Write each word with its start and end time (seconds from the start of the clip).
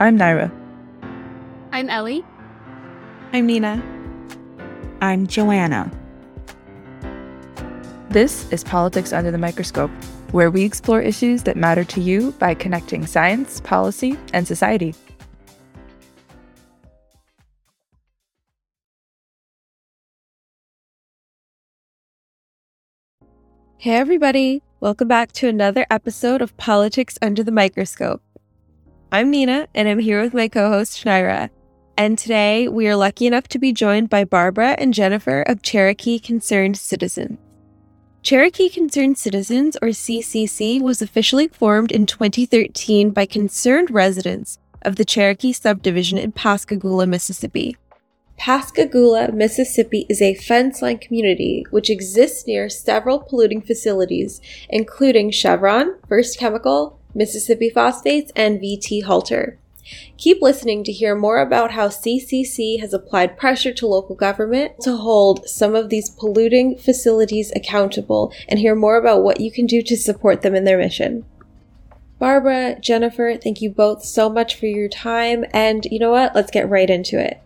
I'm 0.00 0.18
Naira. 0.18 0.50
I'm 1.70 1.88
Ellie. 1.88 2.24
I'm 3.32 3.46
Nina. 3.46 3.80
I'm 5.00 5.28
Joanna. 5.28 5.88
This 8.08 8.50
is 8.50 8.64
Politics 8.64 9.12
Under 9.12 9.30
the 9.30 9.38
Microscope, 9.38 9.92
where 10.32 10.50
we 10.50 10.64
explore 10.64 11.00
issues 11.00 11.44
that 11.44 11.56
matter 11.56 11.84
to 11.84 12.00
you 12.00 12.32
by 12.40 12.54
connecting 12.54 13.06
science, 13.06 13.60
policy, 13.60 14.18
and 14.32 14.48
society. 14.48 14.96
Hey, 23.78 23.94
everybody. 23.94 24.60
Welcome 24.80 25.06
back 25.06 25.30
to 25.32 25.46
another 25.46 25.86
episode 25.88 26.42
of 26.42 26.56
Politics 26.56 27.16
Under 27.22 27.44
the 27.44 27.52
Microscope. 27.52 28.20
I'm 29.14 29.30
Nina, 29.30 29.68
and 29.76 29.88
I'm 29.88 30.00
here 30.00 30.20
with 30.20 30.34
my 30.34 30.48
co 30.48 30.70
host, 30.70 31.04
Naira. 31.04 31.48
And 31.96 32.18
today 32.18 32.66
we 32.66 32.88
are 32.88 32.96
lucky 32.96 33.28
enough 33.28 33.46
to 33.46 33.60
be 33.60 33.72
joined 33.72 34.10
by 34.10 34.24
Barbara 34.24 34.74
and 34.76 34.92
Jennifer 34.92 35.42
of 35.42 35.62
Cherokee 35.62 36.18
Concerned 36.18 36.76
Citizens. 36.76 37.38
Cherokee 38.22 38.68
Concerned 38.68 39.16
Citizens, 39.16 39.76
or 39.80 39.90
CCC, 39.90 40.82
was 40.82 41.00
officially 41.00 41.46
formed 41.46 41.92
in 41.92 42.06
2013 42.06 43.10
by 43.10 43.24
concerned 43.24 43.88
residents 43.92 44.58
of 44.82 44.96
the 44.96 45.04
Cherokee 45.04 45.52
subdivision 45.52 46.18
in 46.18 46.32
Pascagoula, 46.32 47.06
Mississippi. 47.06 47.76
Pascagoula, 48.36 49.30
Mississippi 49.30 50.06
is 50.08 50.20
a 50.20 50.34
fence 50.34 50.82
line 50.82 50.98
community 50.98 51.64
which 51.70 51.88
exists 51.88 52.48
near 52.48 52.68
several 52.68 53.20
polluting 53.20 53.62
facilities, 53.62 54.40
including 54.68 55.30
Chevron, 55.30 56.00
First 56.08 56.36
Chemical, 56.36 56.98
Mississippi 57.14 57.70
Phosphates, 57.70 58.32
and 58.34 58.60
VT 58.60 59.04
Halter. 59.04 59.58
Keep 60.16 60.40
listening 60.40 60.82
to 60.84 60.92
hear 60.92 61.14
more 61.14 61.38
about 61.38 61.72
how 61.72 61.88
CCC 61.88 62.80
has 62.80 62.94
applied 62.94 63.36
pressure 63.36 63.72
to 63.74 63.86
local 63.86 64.14
government 64.14 64.72
to 64.80 64.96
hold 64.96 65.46
some 65.48 65.74
of 65.74 65.90
these 65.90 66.10
polluting 66.10 66.78
facilities 66.78 67.52
accountable 67.54 68.32
and 68.48 68.58
hear 68.58 68.74
more 68.74 68.96
about 68.96 69.22
what 69.22 69.40
you 69.40 69.52
can 69.52 69.66
do 69.66 69.82
to 69.82 69.96
support 69.96 70.42
them 70.42 70.54
in 70.54 70.64
their 70.64 70.78
mission. 70.78 71.24
Barbara, 72.18 72.78
Jennifer, 72.80 73.36
thank 73.36 73.60
you 73.60 73.68
both 73.68 74.04
so 74.04 74.30
much 74.30 74.54
for 74.54 74.66
your 74.66 74.88
time. 74.88 75.44
And 75.52 75.84
you 75.90 75.98
know 75.98 76.12
what? 76.12 76.34
Let's 76.34 76.50
get 76.50 76.68
right 76.70 76.88
into 76.88 77.18
it. 77.18 77.40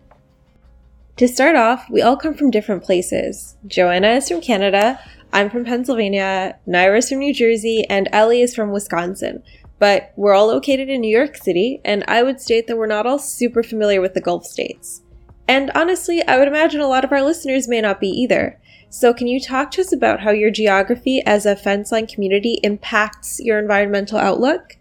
To 1.17 1.27
start 1.27 1.57
off, 1.57 1.89
we 1.89 2.01
all 2.01 2.15
come 2.15 2.33
from 2.33 2.51
different 2.51 2.83
places. 2.83 3.57
Joanna 3.67 4.11
is 4.11 4.29
from 4.29 4.39
Canada, 4.39 4.97
I'm 5.31 5.49
from 5.49 5.65
Pennsylvania, 5.65 6.57
Naira's 6.67 7.09
from 7.09 7.19
New 7.19 7.33
Jersey, 7.33 7.85
and 7.89 8.07
Ellie 8.11 8.41
is 8.41 8.55
from 8.55 8.71
Wisconsin. 8.71 9.43
But 9.79 10.11
we're 10.17 10.33
all 10.33 10.47
located 10.47 10.89
in 10.89 11.01
New 11.01 11.15
York 11.15 11.37
City, 11.37 11.81
and 11.85 12.03
I 12.07 12.21
would 12.21 12.41
state 12.41 12.67
that 12.67 12.77
we're 12.77 12.85
not 12.85 13.07
all 13.07 13.17
super 13.17 13.63
familiar 13.63 14.01
with 14.01 14.13
the 14.13 14.21
Gulf 14.21 14.45
states. 14.45 15.01
And 15.47 15.71
honestly, 15.73 16.21
I 16.27 16.37
would 16.37 16.47
imagine 16.47 16.81
a 16.81 16.87
lot 16.87 17.05
of 17.05 17.11
our 17.11 17.23
listeners 17.23 17.67
may 17.67 17.81
not 17.81 17.99
be 17.99 18.09
either. 18.09 18.59
So, 18.89 19.13
can 19.13 19.27
you 19.27 19.39
talk 19.39 19.71
to 19.71 19.81
us 19.81 19.93
about 19.93 20.19
how 20.19 20.31
your 20.31 20.51
geography 20.51 21.23
as 21.25 21.45
a 21.45 21.55
fence 21.55 21.91
line 21.91 22.07
community 22.07 22.59
impacts 22.61 23.39
your 23.39 23.57
environmental 23.57 24.17
outlook? 24.17 24.75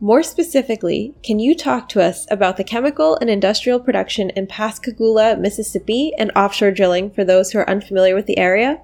More 0.00 0.22
specifically, 0.22 1.14
can 1.22 1.38
you 1.38 1.54
talk 1.54 1.88
to 1.90 2.02
us 2.02 2.26
about 2.30 2.56
the 2.56 2.64
chemical 2.64 3.16
and 3.16 3.30
industrial 3.30 3.80
production 3.80 4.30
in 4.30 4.46
Pascagoula, 4.46 5.36
Mississippi, 5.36 6.12
and 6.18 6.30
offshore 6.36 6.72
drilling 6.72 7.10
for 7.10 7.24
those 7.24 7.50
who 7.52 7.58
are 7.58 7.70
unfamiliar 7.70 8.14
with 8.14 8.26
the 8.26 8.38
area? 8.38 8.80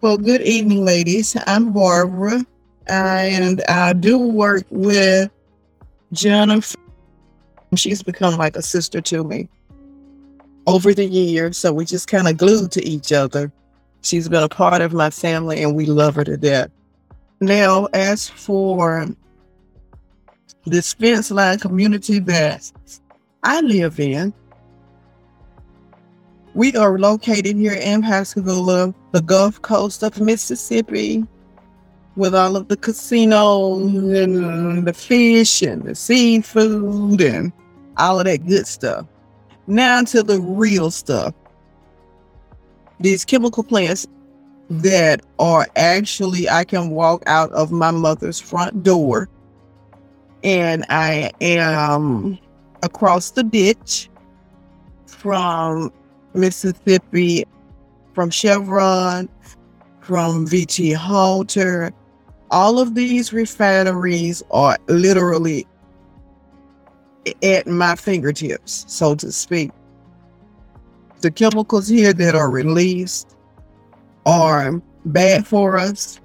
Well, 0.00 0.16
good 0.16 0.40
evening, 0.40 0.84
ladies. 0.84 1.36
I'm 1.46 1.72
Barbara 1.72 2.46
and 2.86 3.62
I 3.68 3.92
do 3.92 4.18
work 4.18 4.64
with 4.70 5.30
Jennifer. 6.12 6.76
She's 7.76 8.02
become 8.02 8.36
like 8.36 8.56
a 8.56 8.62
sister 8.62 9.00
to 9.00 9.24
me 9.24 9.48
over 10.66 10.92
the 10.92 11.04
years. 11.04 11.56
So 11.56 11.72
we 11.72 11.84
just 11.84 12.08
kind 12.08 12.28
of 12.28 12.36
glued 12.36 12.72
to 12.72 12.84
each 12.84 13.12
other. 13.12 13.52
She's 14.02 14.28
been 14.28 14.42
a 14.42 14.48
part 14.48 14.82
of 14.82 14.92
my 14.92 15.10
family 15.10 15.62
and 15.62 15.76
we 15.76 15.86
love 15.86 16.14
her 16.16 16.24
to 16.24 16.36
death. 16.36 16.70
Now, 17.40 17.86
as 17.92 18.28
for 18.28 19.06
this 20.66 20.94
fence 20.94 21.30
line 21.30 21.58
community 21.58 22.18
that 22.20 22.70
I 23.42 23.60
live 23.60 24.00
in, 24.00 24.34
we 26.54 26.74
are 26.76 26.98
located 26.98 27.56
here 27.56 27.74
in 27.74 28.02
Pascagoula, 28.02 28.92
the 29.12 29.22
Gulf 29.22 29.62
Coast 29.62 30.02
of 30.02 30.20
Mississippi, 30.20 31.24
with 32.20 32.34
all 32.34 32.54
of 32.54 32.68
the 32.68 32.76
casinos 32.76 33.94
and 33.94 34.44
uh, 34.44 34.84
the 34.84 34.92
fish 34.92 35.62
and 35.62 35.82
the 35.84 35.94
seafood 35.94 37.18
and 37.22 37.50
all 37.96 38.20
of 38.20 38.26
that 38.26 38.46
good 38.46 38.66
stuff. 38.66 39.06
Now 39.66 40.02
to 40.04 40.22
the 40.22 40.38
real 40.38 40.90
stuff. 40.90 41.34
These 43.00 43.24
chemical 43.24 43.64
plants 43.64 44.06
that 44.68 45.22
are 45.38 45.66
actually, 45.76 46.46
I 46.46 46.64
can 46.64 46.90
walk 46.90 47.22
out 47.26 47.50
of 47.52 47.72
my 47.72 47.90
mother's 47.90 48.38
front 48.38 48.82
door 48.82 49.30
and 50.44 50.84
I 50.90 51.30
am 51.40 52.38
across 52.82 53.30
the 53.30 53.44
ditch 53.44 54.10
from 55.06 55.90
Mississippi, 56.34 57.46
from 58.12 58.28
Chevron, 58.28 59.30
from 60.00 60.46
VT 60.46 60.94
Halter, 60.94 61.94
all 62.50 62.78
of 62.78 62.94
these 62.94 63.32
refineries 63.32 64.42
are 64.50 64.76
literally 64.88 65.66
at 67.42 67.66
my 67.66 67.94
fingertips, 67.94 68.84
so 68.88 69.14
to 69.14 69.30
speak. 69.30 69.70
The 71.20 71.30
chemicals 71.30 71.86
here 71.86 72.12
that 72.14 72.34
are 72.34 72.50
released 72.50 73.36
are 74.26 74.80
bad 75.04 75.46
for 75.46 75.78
us. 75.78 76.20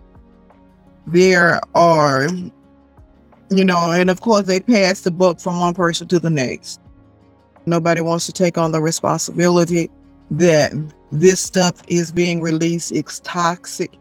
There 1.08 1.60
are, 1.76 2.28
you 3.50 3.66
know, 3.66 3.92
and 3.92 4.10
of 4.10 4.22
course 4.22 4.46
they 4.46 4.60
pass 4.60 5.02
the 5.02 5.12
buck 5.12 5.40
from 5.40 5.60
one 5.60 5.74
person 5.74 6.08
to 6.08 6.20
the 6.20 6.30
next. 6.30 6.80
Nobody 7.66 8.02
wants 8.02 8.26
to 8.28 8.32
take 8.32 8.58
on 8.58 8.72
the 8.72 8.82
responsibility 8.82 9.90
that 10.32 10.72
this 11.12 11.40
stuff 11.40 11.82
is 11.88 12.12
being 12.12 12.42
released. 12.42 12.92
It's 12.92 13.20
toxic. 13.20 13.92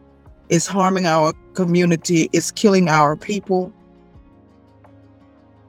It's 0.49 0.67
harming 0.67 1.07
our 1.07 1.33
community. 1.55 2.29
It's 2.33 2.51
killing 2.51 2.89
our 2.89 3.17
people. 3.17 3.73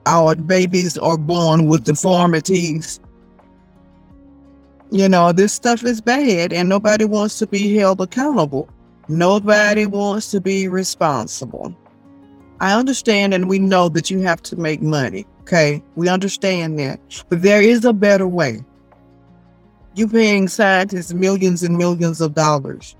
Our 0.05 0.35
babies 0.35 0.97
are 0.97 1.17
born 1.17 1.67
with 1.67 1.85
deformities. 1.85 2.99
You 4.91 5.09
know, 5.09 5.31
this 5.31 5.53
stuff 5.53 5.83
is 5.83 6.01
bad 6.01 6.53
and 6.53 6.69
nobody 6.69 7.05
wants 7.05 7.39
to 7.39 7.47
be 7.47 7.75
held 7.75 8.01
accountable. 8.01 8.69
Nobody 9.07 9.85
wants 9.85 10.31
to 10.31 10.41
be 10.41 10.67
responsible. 10.67 11.75
I 12.59 12.73
understand 12.73 13.33
and 13.33 13.49
we 13.49 13.59
know 13.59 13.89
that 13.89 14.09
you 14.09 14.19
have 14.21 14.41
to 14.43 14.55
make 14.55 14.81
money. 14.81 15.25
Okay. 15.41 15.83
We 15.95 16.09
understand 16.09 16.77
that. 16.79 16.99
But 17.29 17.41
there 17.41 17.61
is 17.61 17.85
a 17.85 17.93
better 17.93 18.27
way. 18.27 18.63
You're 19.95 20.09
paying 20.09 20.47
scientists 20.47 21.13
millions 21.13 21.63
and 21.63 21.77
millions 21.77 22.19
of 22.21 22.33
dollars 22.33 22.95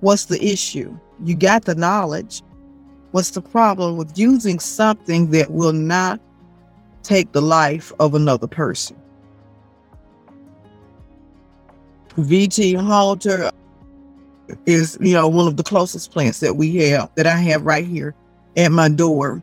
What's 0.00 0.26
the 0.26 0.42
issue? 0.44 0.96
You 1.24 1.34
got 1.34 1.64
the 1.64 1.74
knowledge. 1.74 2.42
What's 3.10 3.30
the 3.30 3.40
problem 3.40 3.96
with 3.96 4.16
using 4.18 4.58
something 4.58 5.30
that 5.30 5.50
will 5.50 5.72
not 5.72 6.20
take 7.02 7.32
the 7.32 7.40
life 7.40 7.92
of 7.98 8.14
another 8.14 8.46
person? 8.46 8.96
VT 12.16 12.80
Halter 12.80 13.50
is, 14.66 14.98
you 15.00 15.14
know, 15.14 15.28
one 15.28 15.46
of 15.46 15.56
the 15.56 15.62
closest 15.62 16.10
plants 16.10 16.40
that 16.40 16.56
we 16.56 16.76
have 16.76 17.10
that 17.14 17.26
I 17.26 17.36
have 17.36 17.62
right 17.64 17.86
here 17.86 18.14
at 18.56 18.72
my 18.72 18.88
door. 18.88 19.42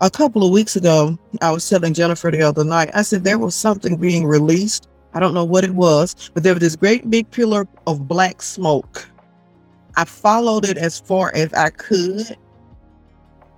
A 0.00 0.10
couple 0.10 0.44
of 0.44 0.50
weeks 0.50 0.76
ago, 0.76 1.16
I 1.40 1.50
was 1.50 1.68
telling 1.68 1.94
Jennifer 1.94 2.30
the 2.30 2.42
other 2.42 2.64
night, 2.64 2.90
I 2.94 3.02
said 3.02 3.24
there 3.24 3.38
was 3.38 3.54
something 3.54 3.96
being 3.96 4.26
released 4.26 4.88
I 5.14 5.20
don't 5.20 5.34
know 5.34 5.44
what 5.44 5.64
it 5.64 5.72
was, 5.72 6.30
but 6.34 6.42
there 6.42 6.54
was 6.54 6.60
this 6.60 6.76
great 6.76 7.08
big 7.10 7.30
pillar 7.30 7.66
of 7.86 8.08
black 8.08 8.42
smoke. 8.42 9.06
I 9.96 10.04
followed 10.04 10.64
it 10.64 10.78
as 10.78 10.98
far 10.98 11.30
as 11.34 11.52
I 11.52 11.70
could 11.70 12.36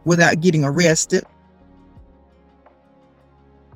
without 0.05 0.41
getting 0.41 0.65
arrested. 0.65 1.25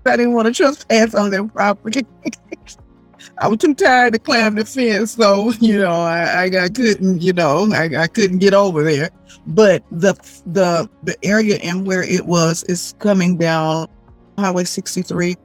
I 0.04 0.16
didn't 0.16 0.32
want 0.32 0.46
to 0.46 0.54
trespass 0.54 1.14
on 1.14 1.30
their 1.30 1.44
property. 1.44 2.06
I 3.38 3.48
was 3.48 3.58
too 3.58 3.74
tired 3.74 4.14
to 4.14 4.18
climb 4.18 4.54
the 4.54 4.64
fence, 4.64 5.12
so 5.12 5.52
you 5.60 5.78
know 5.78 5.92
I, 5.92 6.46
I, 6.46 6.64
I 6.64 6.68
couldn't, 6.68 7.20
you 7.20 7.32
know, 7.32 7.68
I, 7.72 8.02
I 8.02 8.06
couldn't 8.06 8.38
get 8.38 8.54
over 8.54 8.82
there. 8.82 9.10
But 9.46 9.84
the 9.90 10.14
the 10.46 10.88
the 11.04 11.16
area 11.24 11.56
and 11.62 11.86
where 11.86 12.02
it 12.02 12.26
was 12.26 12.64
is 12.64 12.94
coming 12.98 13.36
down 13.36 13.88
Highway 14.38 14.64
63. 14.64 15.36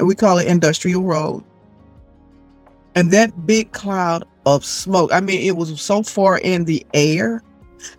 We 0.00 0.14
call 0.14 0.38
it 0.38 0.46
Industrial 0.46 1.02
Road. 1.02 1.44
And 2.98 3.12
that 3.12 3.46
big 3.46 3.70
cloud 3.70 4.24
of 4.44 4.64
smoke, 4.64 5.12
I 5.12 5.20
mean, 5.20 5.40
it 5.40 5.56
was 5.56 5.80
so 5.80 6.02
far 6.02 6.38
in 6.38 6.64
the 6.64 6.84
air 6.94 7.44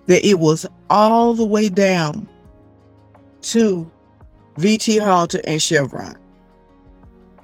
that 0.07 0.27
it 0.27 0.39
was 0.39 0.65
all 0.89 1.33
the 1.33 1.45
way 1.45 1.69
down 1.69 2.27
to 3.43 3.89
VT 4.57 4.99
Halter, 4.99 5.39
and 5.45 5.61
Chevron. 5.61 6.17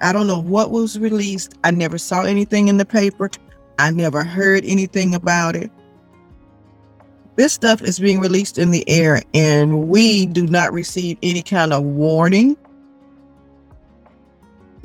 I 0.02 0.12
don't 0.12 0.28
know 0.28 0.42
what 0.42 0.72
was 0.72 1.00
released. 1.00 1.54
I 1.64 1.72
never 1.72 1.98
saw 1.98 2.24
anything 2.24 2.68
in 2.68 2.76
the 2.76 2.84
paper. 2.84 3.32
I 3.80 3.90
never 3.90 4.26
heard 4.26 4.66
anything 4.66 5.16
about 5.16 5.56
it. 5.56 5.72
This 7.38 7.54
stuff 7.54 7.82
is 7.82 8.00
being 8.00 8.20
released 8.20 8.58
in 8.58 8.72
the 8.72 8.84
air, 8.90 9.22
and 9.34 9.88
we 9.88 10.26
do 10.26 10.46
not 10.46 10.74
receive 10.74 11.18
any 11.24 11.42
kind 11.42 11.72
of 11.72 11.84
warning. 11.86 12.58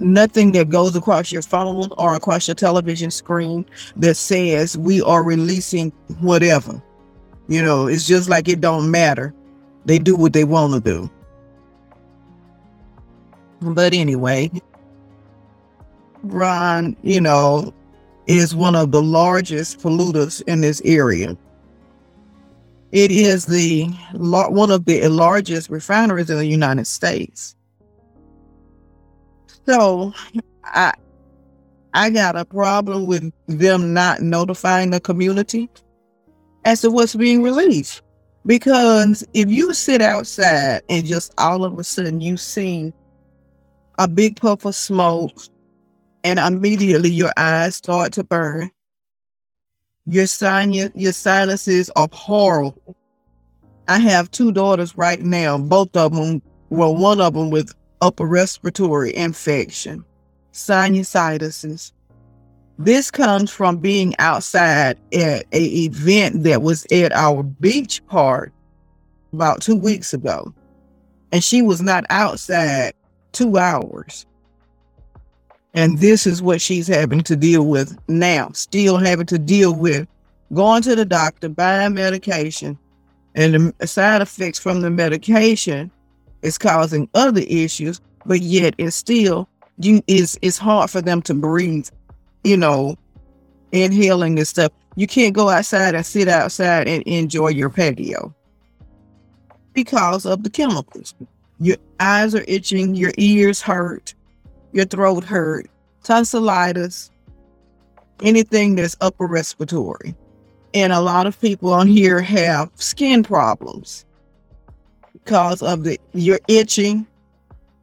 Nothing 0.00 0.52
that 0.52 0.70
goes 0.70 0.96
across 0.96 1.30
your 1.30 1.42
phone 1.42 1.90
or 1.98 2.14
across 2.14 2.48
your 2.48 2.54
television 2.54 3.10
screen 3.10 3.66
that 3.96 4.16
says 4.16 4.76
we 4.76 5.02
are 5.02 5.22
releasing 5.22 5.90
whatever. 6.20 6.82
You 7.48 7.62
know, 7.62 7.86
it's 7.86 8.06
just 8.06 8.28
like 8.28 8.48
it 8.48 8.60
don't 8.60 8.90
matter. 8.90 9.34
They 9.84 9.98
do 9.98 10.16
what 10.16 10.32
they 10.32 10.44
want 10.44 10.72
to 10.72 10.80
do. 10.80 11.10
But 13.60 13.92
anyway, 13.92 14.50
Ron, 16.22 16.96
you 17.02 17.20
know, 17.20 17.74
is 18.26 18.54
one 18.54 18.74
of 18.74 18.92
the 18.92 19.02
largest 19.02 19.80
polluters 19.80 20.42
in 20.46 20.62
this 20.62 20.80
area. 20.84 21.36
It 22.92 23.10
is 23.10 23.46
the 23.46 23.84
one 24.14 24.70
of 24.70 24.86
the 24.86 25.06
largest 25.08 25.68
refineries 25.68 26.30
in 26.30 26.38
the 26.38 26.46
United 26.46 26.86
States. 26.86 27.54
So, 29.66 30.12
I 30.64 30.94
I 31.92 32.10
got 32.10 32.36
a 32.36 32.44
problem 32.44 33.06
with 33.06 33.32
them 33.46 33.92
not 33.92 34.20
notifying 34.20 34.90
the 34.90 35.00
community 35.00 35.68
as 36.64 36.82
to 36.82 36.90
what's 36.90 37.14
being 37.14 37.42
released. 37.42 38.02
Because 38.46 39.26
if 39.34 39.50
you 39.50 39.74
sit 39.74 40.00
outside 40.00 40.82
and 40.88 41.04
just 41.04 41.34
all 41.36 41.64
of 41.64 41.78
a 41.78 41.84
sudden 41.84 42.20
you 42.20 42.36
see 42.36 42.92
a 43.98 44.08
big 44.08 44.40
puff 44.40 44.64
of 44.64 44.74
smoke 44.74 45.32
and 46.24 46.38
immediately 46.38 47.10
your 47.10 47.32
eyes 47.36 47.76
start 47.76 48.12
to 48.14 48.24
burn, 48.24 48.70
your 50.06 50.26
sinus, 50.26 50.90
your 50.94 51.12
sinuses 51.12 51.90
are 51.96 52.08
horrible. 52.12 52.96
I 53.88 53.98
have 53.98 54.30
two 54.30 54.52
daughters 54.52 54.96
right 54.96 55.20
now, 55.20 55.58
both 55.58 55.94
of 55.96 56.14
them, 56.14 56.40
well, 56.70 56.96
one 56.96 57.20
of 57.20 57.34
them 57.34 57.50
with 57.50 57.74
upper 58.00 58.26
respiratory 58.26 59.14
infection, 59.14 60.04
sinusitis. 60.52 61.92
This 62.78 63.10
comes 63.10 63.50
from 63.50 63.76
being 63.76 64.14
outside 64.18 64.98
at 65.12 65.46
a 65.52 65.64
event 65.84 66.44
that 66.44 66.62
was 66.62 66.86
at 66.90 67.12
our 67.12 67.42
beach 67.42 68.04
park 68.06 68.52
about 69.32 69.60
two 69.60 69.76
weeks 69.76 70.14
ago. 70.14 70.54
And 71.32 71.44
she 71.44 71.62
was 71.62 71.82
not 71.82 72.04
outside 72.10 72.94
two 73.32 73.58
hours. 73.58 74.26
And 75.74 75.98
this 75.98 76.26
is 76.26 76.42
what 76.42 76.60
she's 76.60 76.88
having 76.88 77.22
to 77.24 77.36
deal 77.36 77.66
with 77.66 77.96
now, 78.08 78.50
still 78.52 78.96
having 78.96 79.26
to 79.26 79.38
deal 79.38 79.74
with 79.74 80.08
going 80.52 80.82
to 80.82 80.96
the 80.96 81.04
doctor, 81.04 81.48
buying 81.48 81.94
medication, 81.94 82.76
and 83.34 83.72
the 83.78 83.86
side 83.86 84.22
effects 84.22 84.58
from 84.58 84.80
the 84.80 84.90
medication 84.90 85.90
is 86.42 86.58
causing 86.58 87.08
other 87.14 87.42
issues, 87.46 88.00
but 88.26 88.40
yet 88.40 88.74
it's 88.78 88.96
still 88.96 89.48
you 89.78 90.02
it's 90.06 90.38
it's 90.42 90.58
hard 90.58 90.90
for 90.90 91.00
them 91.00 91.22
to 91.22 91.34
breathe, 91.34 91.88
you 92.44 92.56
know, 92.56 92.96
inhaling 93.72 94.38
and 94.38 94.46
stuff. 94.46 94.72
You 94.96 95.06
can't 95.06 95.34
go 95.34 95.48
outside 95.48 95.94
and 95.94 96.04
sit 96.04 96.28
outside 96.28 96.88
and 96.88 97.02
enjoy 97.04 97.48
your 97.48 97.70
patio 97.70 98.34
because 99.72 100.26
of 100.26 100.42
the 100.42 100.50
chemicals. 100.50 101.14
Your 101.60 101.76
eyes 102.00 102.34
are 102.34 102.44
itching, 102.48 102.94
your 102.94 103.12
ears 103.16 103.60
hurt, 103.60 104.14
your 104.72 104.84
throat 104.84 105.24
hurt, 105.24 105.68
tonsillitis, 106.02 107.10
anything 108.22 108.74
that's 108.74 108.96
upper 109.00 109.26
respiratory. 109.26 110.14
And 110.74 110.92
a 110.92 111.00
lot 111.00 111.26
of 111.26 111.40
people 111.40 111.72
on 111.72 111.86
here 111.86 112.20
have 112.20 112.70
skin 112.76 113.22
problems 113.22 114.04
because 115.24 115.62
of 115.62 115.84
the 115.84 115.98
you're 116.12 116.40
itching, 116.48 117.06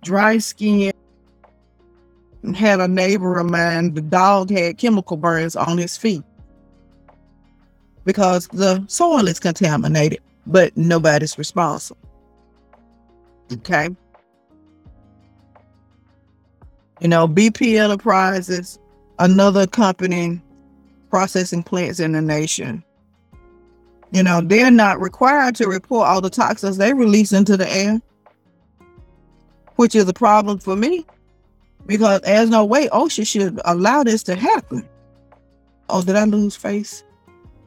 dry 0.04 0.38
skin. 0.38 0.94
Had 2.56 2.80
a 2.80 2.88
neighbor 2.88 3.39
of 3.39 3.50
mine, 3.50 3.94
the 3.94 4.01
dog 4.01 4.50
had 4.51 4.78
chemical 4.78 5.18
burns 5.18 5.56
on 5.56 5.78
his 5.78 5.98
feet 5.98 6.24
because 8.06 8.48
the 8.50 8.86
soil 8.88 9.28
is 9.28 9.38
contaminated, 9.38 10.19
but 10.45 10.75
nobody's 10.78 11.38
responsible. 11.38 12.00
Okay. 13.51 13.90
You 17.01 17.10
know, 17.10 17.28
BP 17.28 17.78
Enterprises, 17.78 18.80
another 19.19 19.68
company 19.68 20.42
processing 21.10 21.63
plants 21.63 22.00
in 22.00 22.13
the 22.13 22.22
nation. 22.22 22.83
You 24.12 24.24
know, 24.24 24.42
they're 24.42 24.71
not 24.71 25.01
required 25.01 25.56
to 25.56 25.68
report 25.68 26.07
all 26.07 26.21
the 26.21 26.30
toxins 26.30 26.77
they 26.77 26.94
release 26.94 27.33
into 27.33 27.57
the 27.57 27.69
air, 27.69 28.01
which 29.75 29.95
is 29.95 30.07
a 30.07 30.13
problem 30.13 30.59
for 30.59 30.75
me 30.75 31.06
because 31.86 32.21
there's 32.21 32.50
no 32.50 32.63
way 32.63 32.88
OSHA 32.88 33.27
should 33.27 33.59
allow 33.65 34.04
this 34.04 34.24
to 34.24 34.36
happen. 34.36 34.88
Oh, 35.89 36.01
did 36.04 36.15
I 36.15 36.25
lose 36.25 36.56
face? 36.56 37.04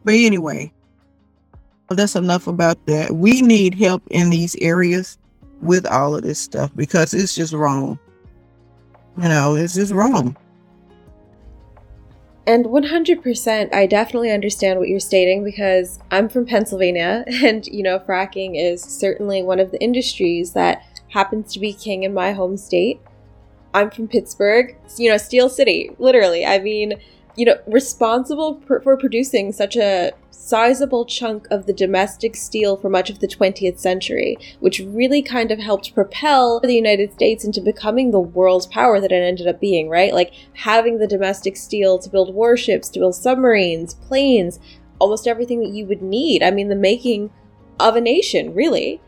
But 0.05 0.15
anyway, 0.15 0.73
that's 1.91 2.17
enough 2.17 2.47
about 2.47 2.85
that. 2.87 3.13
We 3.13 3.43
need 3.43 3.75
help 3.75 4.03
in 4.11 4.31
these 4.31 4.57
areas 4.57 5.19
with 5.61 5.87
all 5.87 6.15
of 6.15 6.23
this 6.23 6.39
stuff 6.39 6.71
because 6.75 7.13
it's 7.13 7.35
just 7.35 7.53
wrong. 7.53 7.99
You 9.17 9.29
know, 9.29 9.57
it's 9.57 9.75
just 9.75 9.93
wrong. 9.93 10.37
And 12.47 12.67
100%, 12.67 13.75
I 13.75 13.87
definitely 13.87 14.31
understand 14.31 14.79
what 14.79 14.89
you're 14.89 14.99
stating 14.99 15.45
because 15.45 15.99
I'm 16.11 16.29
from 16.29 16.47
Pennsylvania 16.47 17.25
and, 17.45 17.67
you 17.67 17.83
know, 17.83 17.99
fracking 17.99 18.53
is 18.55 18.83
certainly 18.83 19.43
one 19.43 19.61
of 19.61 19.71
the 19.71 19.81
industries 19.81 20.53
that 20.55 20.83
happens 21.09 21.53
to 21.53 21.61
be 21.61 21.73
king 21.73 22.03
in 22.03 22.15
my 22.15 22.33
home 22.33 22.57
state. 22.57 23.01
I'm 23.73 23.91
from 23.91 24.09
Pittsburgh, 24.09 24.77
you 24.99 25.11
know, 25.11 25.17
Steel 25.17 25.49
City, 25.49 25.95
literally. 25.99 26.45
I 26.45 26.59
mean, 26.59 26.95
you 27.37 27.45
know, 27.47 27.59
responsible 27.67 28.61
for, 28.67 28.97
producing 28.97 29.53
such 29.53 29.77
a 29.77 30.13
sizable 30.31 31.05
chunk 31.05 31.47
of 31.51 31.67
the 31.67 31.73
domestic 31.73 32.35
steel 32.35 32.77
for 32.77 32.89
much 32.89 33.11
of 33.11 33.21
the 33.21 33.29
20th 33.29 33.79
century, 33.79 34.37
which 34.59 34.81
really 34.81 35.23
kind 35.23 35.51
of 35.51 35.59
helped 35.59 35.95
propel 35.95 36.61
the 36.61 36.75
United 36.75 37.13
States 37.13 37.45
into 37.45 37.61
becoming 37.61 38.11
the 38.11 38.19
world 38.19 38.67
power 38.71 39.01
that 39.01 39.13
it 39.13 39.23
ended 39.23 39.47
up 39.47 39.61
being, 39.61 39.89
right? 39.89 40.13
Like 40.13 40.33
having 40.55 40.99
the 40.99 41.07
domestic 41.07 41.57
steel 41.57 41.99
to 41.99 42.11
build 42.11 42.35
warships, 42.35 42.89
to 42.91 42.99
build 42.99 43.15
submarines, 43.15 43.95
planes, 43.95 44.59
almost 44.99 45.27
everything 45.27 45.61
that 45.61 45.71
you 45.71 45.87
would 45.87 46.03
need. 46.03 46.43
I 46.43 46.51
mean, 46.51 46.69
the 46.69 46.75
making 46.75 47.31
of 47.79 47.97
a 47.97 48.01
nation, 48.01 48.55
really. 48.55 49.01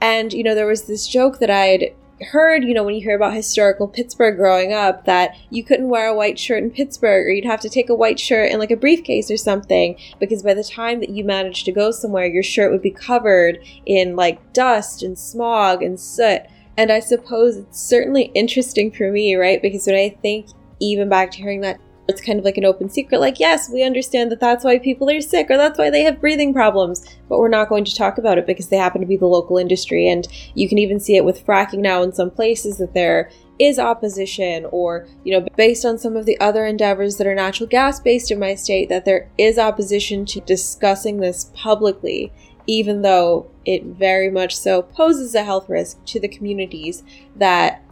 And, 0.00 0.32
you 0.32 0.42
know, 0.42 0.54
there 0.54 0.66
was 0.66 0.84
this 0.84 1.06
joke 1.06 1.38
that 1.38 1.50
I'd 1.50 1.94
heard, 2.20 2.64
you 2.64 2.74
know, 2.74 2.84
when 2.84 2.94
you 2.94 3.02
hear 3.02 3.16
about 3.16 3.34
historical 3.34 3.88
Pittsburgh 3.88 4.36
growing 4.36 4.72
up, 4.72 5.04
that 5.04 5.36
you 5.50 5.62
couldn't 5.62 5.88
wear 5.88 6.08
a 6.08 6.14
white 6.14 6.38
shirt 6.38 6.62
in 6.62 6.70
Pittsburgh 6.70 7.26
or 7.26 7.30
you'd 7.30 7.44
have 7.44 7.60
to 7.60 7.68
take 7.68 7.88
a 7.88 7.94
white 7.94 8.18
shirt 8.18 8.50
in 8.50 8.58
like 8.58 8.70
a 8.70 8.76
briefcase 8.76 9.30
or 9.30 9.36
something 9.36 9.98
because 10.18 10.42
by 10.42 10.54
the 10.54 10.64
time 10.64 11.00
that 11.00 11.10
you 11.10 11.24
managed 11.24 11.64
to 11.66 11.72
go 11.72 11.90
somewhere, 11.90 12.26
your 12.26 12.42
shirt 12.42 12.72
would 12.72 12.82
be 12.82 12.90
covered 12.90 13.58
in 13.84 14.16
like 14.16 14.52
dust 14.52 15.02
and 15.02 15.18
smog 15.18 15.82
and 15.82 16.00
soot. 16.00 16.42
And 16.78 16.92
I 16.92 17.00
suppose 17.00 17.56
it's 17.56 17.80
certainly 17.80 18.30
interesting 18.34 18.90
for 18.90 19.10
me, 19.10 19.34
right? 19.34 19.60
Because 19.60 19.86
when 19.86 19.96
I 19.96 20.10
think 20.10 20.48
even 20.80 21.08
back 21.08 21.30
to 21.32 21.38
hearing 21.38 21.62
that 21.62 21.80
it's 22.08 22.20
kind 22.20 22.38
of 22.38 22.44
like 22.44 22.56
an 22.56 22.64
open 22.64 22.88
secret 22.88 23.20
like 23.20 23.40
yes 23.40 23.68
we 23.68 23.82
understand 23.82 24.30
that 24.30 24.40
that's 24.40 24.64
why 24.64 24.78
people 24.78 25.10
are 25.10 25.20
sick 25.20 25.48
or 25.50 25.56
that's 25.56 25.78
why 25.78 25.90
they 25.90 26.02
have 26.02 26.20
breathing 26.20 26.52
problems. 26.52 27.04
But 27.28 27.38
we're 27.38 27.48
not 27.48 27.68
going 27.68 27.84
to 27.84 27.94
talk 27.94 28.18
about 28.18 28.38
it 28.38 28.46
because 28.46 28.68
they 28.68 28.76
happen 28.76 29.00
to 29.00 29.06
be 29.06 29.16
the 29.16 29.26
local 29.26 29.58
industry 29.58 30.08
and 30.08 30.26
you 30.54 30.68
can 30.68 30.78
even 30.78 31.00
see 31.00 31.16
it 31.16 31.24
with 31.24 31.44
fracking 31.44 31.80
now 31.80 32.02
in 32.02 32.12
some 32.12 32.30
places 32.30 32.78
that 32.78 32.94
there 32.94 33.30
is 33.58 33.78
opposition 33.78 34.66
or 34.70 35.06
you 35.24 35.32
know 35.32 35.46
based 35.56 35.84
on 35.84 35.98
some 35.98 36.16
of 36.16 36.26
the 36.26 36.38
other 36.40 36.66
endeavors 36.66 37.16
that 37.16 37.26
are 37.26 37.34
natural 37.34 37.68
gas 37.68 37.98
based 37.98 38.30
in 38.30 38.38
my 38.38 38.54
state 38.54 38.88
that 38.88 39.04
there 39.04 39.30
is 39.38 39.58
opposition 39.58 40.24
to 40.26 40.40
discussing 40.40 41.18
this 41.18 41.50
publicly 41.54 42.32
even 42.66 43.02
though 43.02 43.48
it 43.64 43.84
very 43.84 44.30
much 44.30 44.54
so 44.54 44.82
poses 44.82 45.34
a 45.34 45.44
health 45.44 45.68
risk 45.68 46.04
to 46.04 46.20
the 46.20 46.28
communities 46.28 47.02
that 47.34 47.82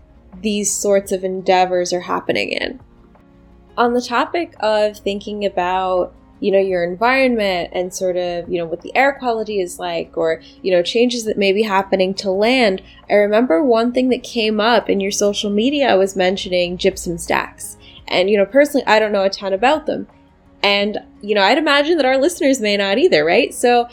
these 0.42 0.74
sorts 0.74 1.12
of 1.12 1.24
endeavors 1.24 1.92
are 1.92 2.02
happening 2.02 2.50
in 2.50 2.78
on 3.76 3.94
the 3.94 4.02
topic 4.02 4.54
of 4.60 4.98
thinking 4.98 5.44
about 5.44 6.14
you 6.40 6.50
know 6.50 6.58
your 6.58 6.84
environment 6.84 7.70
and 7.72 7.94
sort 7.94 8.16
of 8.16 8.48
you 8.48 8.58
know 8.58 8.66
what 8.66 8.82
the 8.82 8.94
air 8.94 9.16
quality 9.18 9.60
is 9.60 9.78
like 9.78 10.16
or 10.16 10.42
you 10.62 10.70
know 10.70 10.82
changes 10.82 11.24
that 11.24 11.38
may 11.38 11.52
be 11.52 11.62
happening 11.62 12.12
to 12.12 12.30
land 12.30 12.82
i 13.08 13.14
remember 13.14 13.62
one 13.62 13.92
thing 13.92 14.08
that 14.08 14.22
came 14.22 14.60
up 14.60 14.90
in 14.90 15.00
your 15.00 15.12
social 15.12 15.50
media 15.50 15.96
was 15.96 16.16
mentioning 16.16 16.76
gypsum 16.76 17.16
stacks 17.16 17.76
and 18.08 18.28
you 18.28 18.36
know 18.36 18.44
personally 18.44 18.86
i 18.86 18.98
don't 18.98 19.12
know 19.12 19.24
a 19.24 19.30
ton 19.30 19.52
about 19.52 19.86
them 19.86 20.06
and 20.62 20.98
you 21.22 21.34
know 21.34 21.42
i'd 21.42 21.56
imagine 21.56 21.96
that 21.96 22.06
our 22.06 22.18
listeners 22.18 22.60
may 22.60 22.76
not 22.76 22.98
either 22.98 23.24
right 23.24 23.54
so 23.54 23.88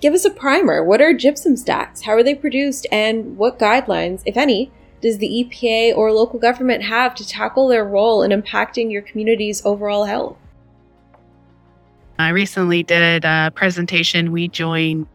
give 0.00 0.14
us 0.14 0.24
a 0.24 0.30
primer. 0.30 0.84
What 0.84 1.00
are 1.00 1.12
gypsum 1.12 1.56
stacks? 1.56 2.02
How 2.02 2.12
are 2.12 2.22
they 2.22 2.34
produced? 2.34 2.86
And 2.92 3.36
what 3.36 3.58
guidelines, 3.58 4.22
if 4.24 4.36
any, 4.36 4.70
does 5.00 5.18
the 5.18 5.28
EPA 5.28 5.96
or 5.96 6.12
local 6.12 6.38
government 6.38 6.82
have 6.82 7.14
to 7.16 7.26
tackle 7.26 7.68
their 7.68 7.84
role 7.84 8.22
in 8.22 8.30
impacting 8.30 8.90
your 8.90 9.02
community's 9.02 9.64
overall 9.64 10.04
health? 10.04 10.36
I 12.18 12.30
recently 12.30 12.82
did 12.82 13.24
a 13.24 13.52
presentation. 13.54 14.32
We 14.32 14.48
joined 14.48 15.06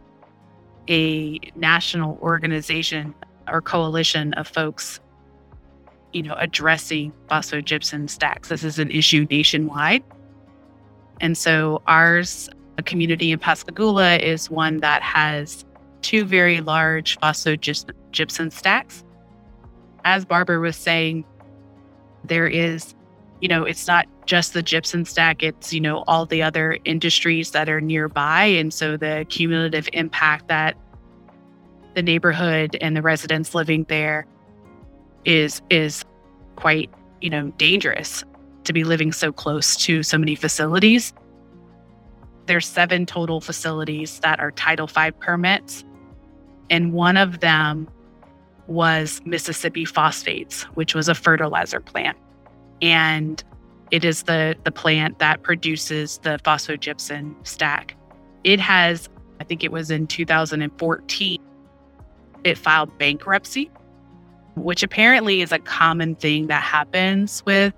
a 0.87 1.39
national 1.55 2.19
organization 2.21 3.15
or 3.47 3.61
coalition 3.61 4.33
of 4.33 4.47
folks, 4.47 4.99
you 6.13 6.21
know, 6.21 6.35
addressing 6.37 7.11
phosphogypsum 7.29 8.09
stacks. 8.09 8.49
This 8.49 8.63
is 8.63 8.77
an 8.77 8.91
issue 8.91 9.25
nationwide. 9.29 10.03
And 11.21 11.37
so 11.37 11.81
ours, 11.87 12.49
a 12.77 12.83
community 12.83 13.31
in 13.31 13.39
Pascagoula, 13.39 14.17
is 14.17 14.49
one 14.49 14.79
that 14.81 15.01
has 15.01 15.65
two 16.01 16.23
very 16.23 16.61
large 16.61 17.19
phosphogypsum 17.19 18.51
stacks. 18.51 19.03
As 20.03 20.25
Barbara 20.25 20.59
was 20.59 20.75
saying, 20.75 21.25
there 22.23 22.47
is, 22.47 22.95
you 23.39 23.47
know, 23.47 23.63
it's 23.63 23.87
not 23.87 24.07
just 24.25 24.53
the 24.53 24.61
gypsum 24.61 25.05
stack, 25.05 25.43
it's, 25.43 25.73
you 25.73 25.81
know, 25.81 26.03
all 26.07 26.25
the 26.25 26.41
other 26.41 26.77
industries 26.85 27.51
that 27.51 27.69
are 27.69 27.81
nearby. 27.81 28.45
And 28.45 28.73
so 28.73 28.97
the 28.97 29.25
cumulative 29.29 29.89
impact 29.93 30.47
that 30.47 30.77
the 31.93 32.01
neighborhood 32.01 32.77
and 32.79 32.95
the 32.95 33.01
residents 33.01 33.53
living 33.53 33.85
there 33.89 34.25
is 35.25 35.61
is 35.69 36.03
quite, 36.55 36.89
you 37.21 37.29
know, 37.29 37.51
dangerous 37.57 38.23
to 38.63 38.73
be 38.73 38.83
living 38.83 39.11
so 39.11 39.31
close 39.31 39.75
to 39.75 40.03
so 40.03 40.17
many 40.17 40.35
facilities. 40.35 41.13
There's 42.45 42.67
seven 42.67 43.05
total 43.05 43.41
facilities 43.41 44.19
that 44.19 44.39
are 44.39 44.51
Title 44.51 44.87
V 44.87 45.11
permits. 45.19 45.83
And 46.69 46.93
one 46.93 47.17
of 47.17 47.39
them 47.39 47.89
was 48.67 49.21
Mississippi 49.25 49.85
Phosphates, 49.85 50.63
which 50.75 50.95
was 50.95 51.09
a 51.09 51.15
fertilizer 51.15 51.79
plant. 51.79 52.17
And 52.81 53.43
it 53.91 54.05
is 54.05 54.23
the, 54.23 54.55
the 54.63 54.71
plant 54.71 55.19
that 55.19 55.43
produces 55.43 56.17
the 56.19 56.39
phosphogypsum 56.43 57.35
stack. 57.45 57.95
It 58.43 58.59
has, 58.59 59.09
I 59.39 59.43
think 59.43 59.63
it 59.63 59.71
was 59.71 59.91
in 59.91 60.07
2014, 60.07 61.39
it 62.43 62.57
filed 62.57 62.97
bankruptcy, 62.97 63.69
which 64.55 64.83
apparently 64.83 65.41
is 65.41 65.51
a 65.51 65.59
common 65.59 66.15
thing 66.15 66.47
that 66.47 66.63
happens 66.63 67.43
with 67.45 67.73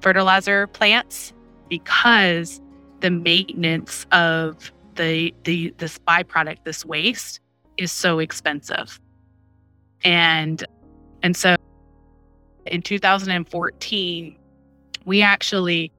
fertilizer 0.00 0.66
plants 0.66 1.32
because 1.68 2.60
the 3.00 3.10
maintenance 3.10 4.06
of 4.12 4.72
the 4.96 5.34
the 5.44 5.74
this 5.78 5.98
byproduct, 5.98 6.58
this 6.64 6.84
waste, 6.84 7.40
is 7.76 7.90
so 7.90 8.18
expensive. 8.18 9.00
And 10.04 10.64
and 11.22 11.36
so 11.36 11.56
in 12.66 12.82
2014, 12.82 14.38
we 15.04 15.22
actually, 15.22 15.92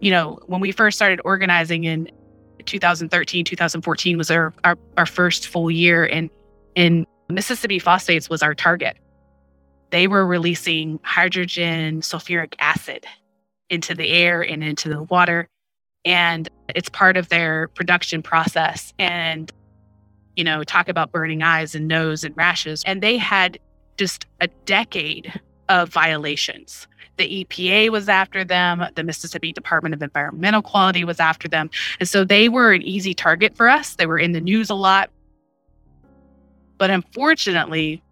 you 0.00 0.10
know, 0.10 0.38
when 0.46 0.60
we 0.60 0.72
first 0.72 0.96
started 0.96 1.20
organizing 1.24 1.84
in 1.84 2.10
2013, 2.64 3.44
2014 3.44 4.18
was 4.18 4.30
our, 4.30 4.54
our, 4.64 4.78
our 4.96 5.06
first 5.06 5.48
full 5.48 5.70
year 5.70 6.06
and 6.06 6.30
in 6.74 7.06
Mississippi 7.28 7.78
phosphates 7.78 8.28
was 8.28 8.42
our 8.42 8.54
target 8.54 8.96
they 9.94 10.08
were 10.08 10.26
releasing 10.26 10.98
hydrogen 11.04 12.00
sulfuric 12.00 12.54
acid 12.58 13.06
into 13.70 13.94
the 13.94 14.08
air 14.08 14.42
and 14.42 14.64
into 14.64 14.88
the 14.88 15.04
water. 15.04 15.46
And 16.04 16.48
it's 16.74 16.88
part 16.88 17.16
of 17.16 17.28
their 17.28 17.68
production 17.68 18.20
process. 18.20 18.92
And, 18.98 19.52
you 20.36 20.44
know, 20.44 20.64
talk 20.64 20.88
about 20.88 21.12
burning 21.12 21.42
eyes 21.42 21.74
and 21.74 21.88
nose 21.88 22.24
and 22.24 22.36
rashes. 22.36 22.82
And 22.86 23.02
they 23.02 23.16
had 23.16 23.58
just 23.96 24.26
a 24.40 24.48
decade 24.66 25.40
of 25.68 25.88
violations. 25.88 26.86
The 27.16 27.44
EPA 27.44 27.90
was 27.90 28.08
after 28.08 28.44
them, 28.44 28.84
the 28.96 29.04
Mississippi 29.04 29.52
Department 29.52 29.94
of 29.94 30.02
Environmental 30.02 30.62
Quality 30.62 31.04
was 31.04 31.20
after 31.20 31.46
them. 31.46 31.70
And 32.00 32.08
so 32.08 32.24
they 32.24 32.48
were 32.48 32.72
an 32.72 32.82
easy 32.82 33.14
target 33.14 33.56
for 33.56 33.68
us. 33.68 33.94
They 33.94 34.06
were 34.06 34.18
in 34.18 34.32
the 34.32 34.40
news 34.40 34.68
a 34.68 34.74
lot. 34.74 35.10
But 36.76 36.90
unfortunately, 36.90 38.02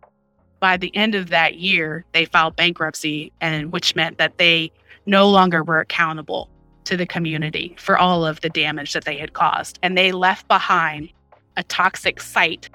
by 0.60 0.76
the 0.76 0.94
end 0.94 1.16
of 1.16 1.30
that 1.30 1.56
year, 1.56 2.04
they 2.12 2.24
filed 2.24 2.54
bankruptcy, 2.54 3.32
and 3.40 3.72
which 3.72 3.96
meant 3.96 4.18
that 4.18 4.38
they 4.38 4.70
no 5.04 5.28
longer 5.28 5.64
were 5.64 5.80
accountable 5.80 6.48
to 6.84 6.96
the 6.96 7.06
community 7.06 7.74
for 7.78 7.98
all 7.98 8.24
of 8.24 8.40
the 8.40 8.48
damage 8.48 8.92
that 8.92 9.04
they 9.04 9.16
had 9.16 9.32
caused. 9.32 9.80
And 9.82 9.98
they 9.98 10.12
left 10.12 10.46
behind 10.46 11.12
a 11.56 11.62
toxic 11.64 12.20
site 12.20 12.70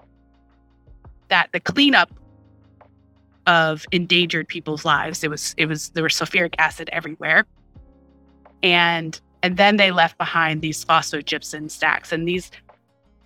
that 1.30 1.50
the 1.52 1.60
cleanup 1.60 2.12
of 3.48 3.86
endangered 3.92 4.48
people's 4.48 4.86
lives. 4.86 5.24
It 5.24 5.30
was 5.30 5.56
it 5.58 5.66
was 5.66 5.90
there 5.90 6.04
was 6.04 6.14
sulfuric 6.14 6.54
acid 6.60 6.90
everywhere. 6.92 7.46
And 8.62 9.20
and 9.44 9.58
then 9.58 9.78
they 9.78 9.92
left 9.92 10.18
behind 10.18 10.62
these 10.62 10.84
phosphogypsum 10.84 11.72
stacks. 11.72 12.12
And 12.12 12.28
these 12.28 12.52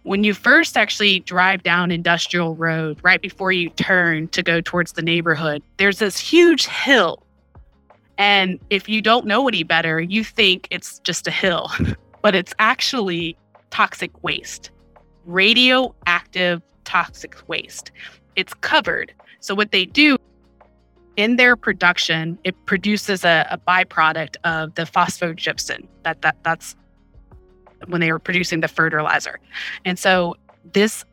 when 0.03 0.23
you 0.23 0.33
first 0.33 0.77
actually 0.77 1.19
drive 1.19 1.61
down 1.61 1.91
Industrial 1.91 2.55
Road, 2.55 2.99
right 3.03 3.21
before 3.21 3.51
you 3.51 3.69
turn 3.69 4.27
to 4.29 4.41
go 4.41 4.59
towards 4.59 4.93
the 4.93 5.01
neighborhood, 5.01 5.61
there's 5.77 5.99
this 5.99 6.17
huge 6.17 6.65
hill. 6.65 7.23
And 8.17 8.59
if 8.69 8.89
you 8.89 9.01
don't 9.01 9.25
know 9.25 9.47
any 9.47 9.63
better, 9.63 10.01
you 10.01 10.23
think 10.23 10.67
it's 10.71 10.99
just 10.99 11.27
a 11.27 11.31
hill, 11.31 11.71
but 12.21 12.33
it's 12.35 12.53
actually 12.59 13.37
toxic 13.69 14.23
waste, 14.23 14.70
radioactive 15.25 16.61
toxic 16.83 17.35
waste. 17.47 17.91
It's 18.35 18.53
covered. 18.53 19.13
So, 19.39 19.55
what 19.55 19.71
they 19.71 19.85
do 19.85 20.17
in 21.17 21.35
their 21.35 21.55
production, 21.55 22.37
it 22.43 22.55
produces 22.65 23.25
a, 23.25 23.47
a 23.51 23.57
byproduct 23.57 24.37
of 24.43 24.75
the 24.75 24.83
phosphogypsum. 24.83 25.87
That, 26.03 26.21
that 26.21 26.37
that's 26.43 26.75
when 27.87 28.01
they 28.01 28.11
were 28.11 28.19
producing 28.19 28.61
the 28.61 28.67
fertilizer. 28.67 29.39
And 29.85 29.97
so 29.97 30.35
this 30.73 31.03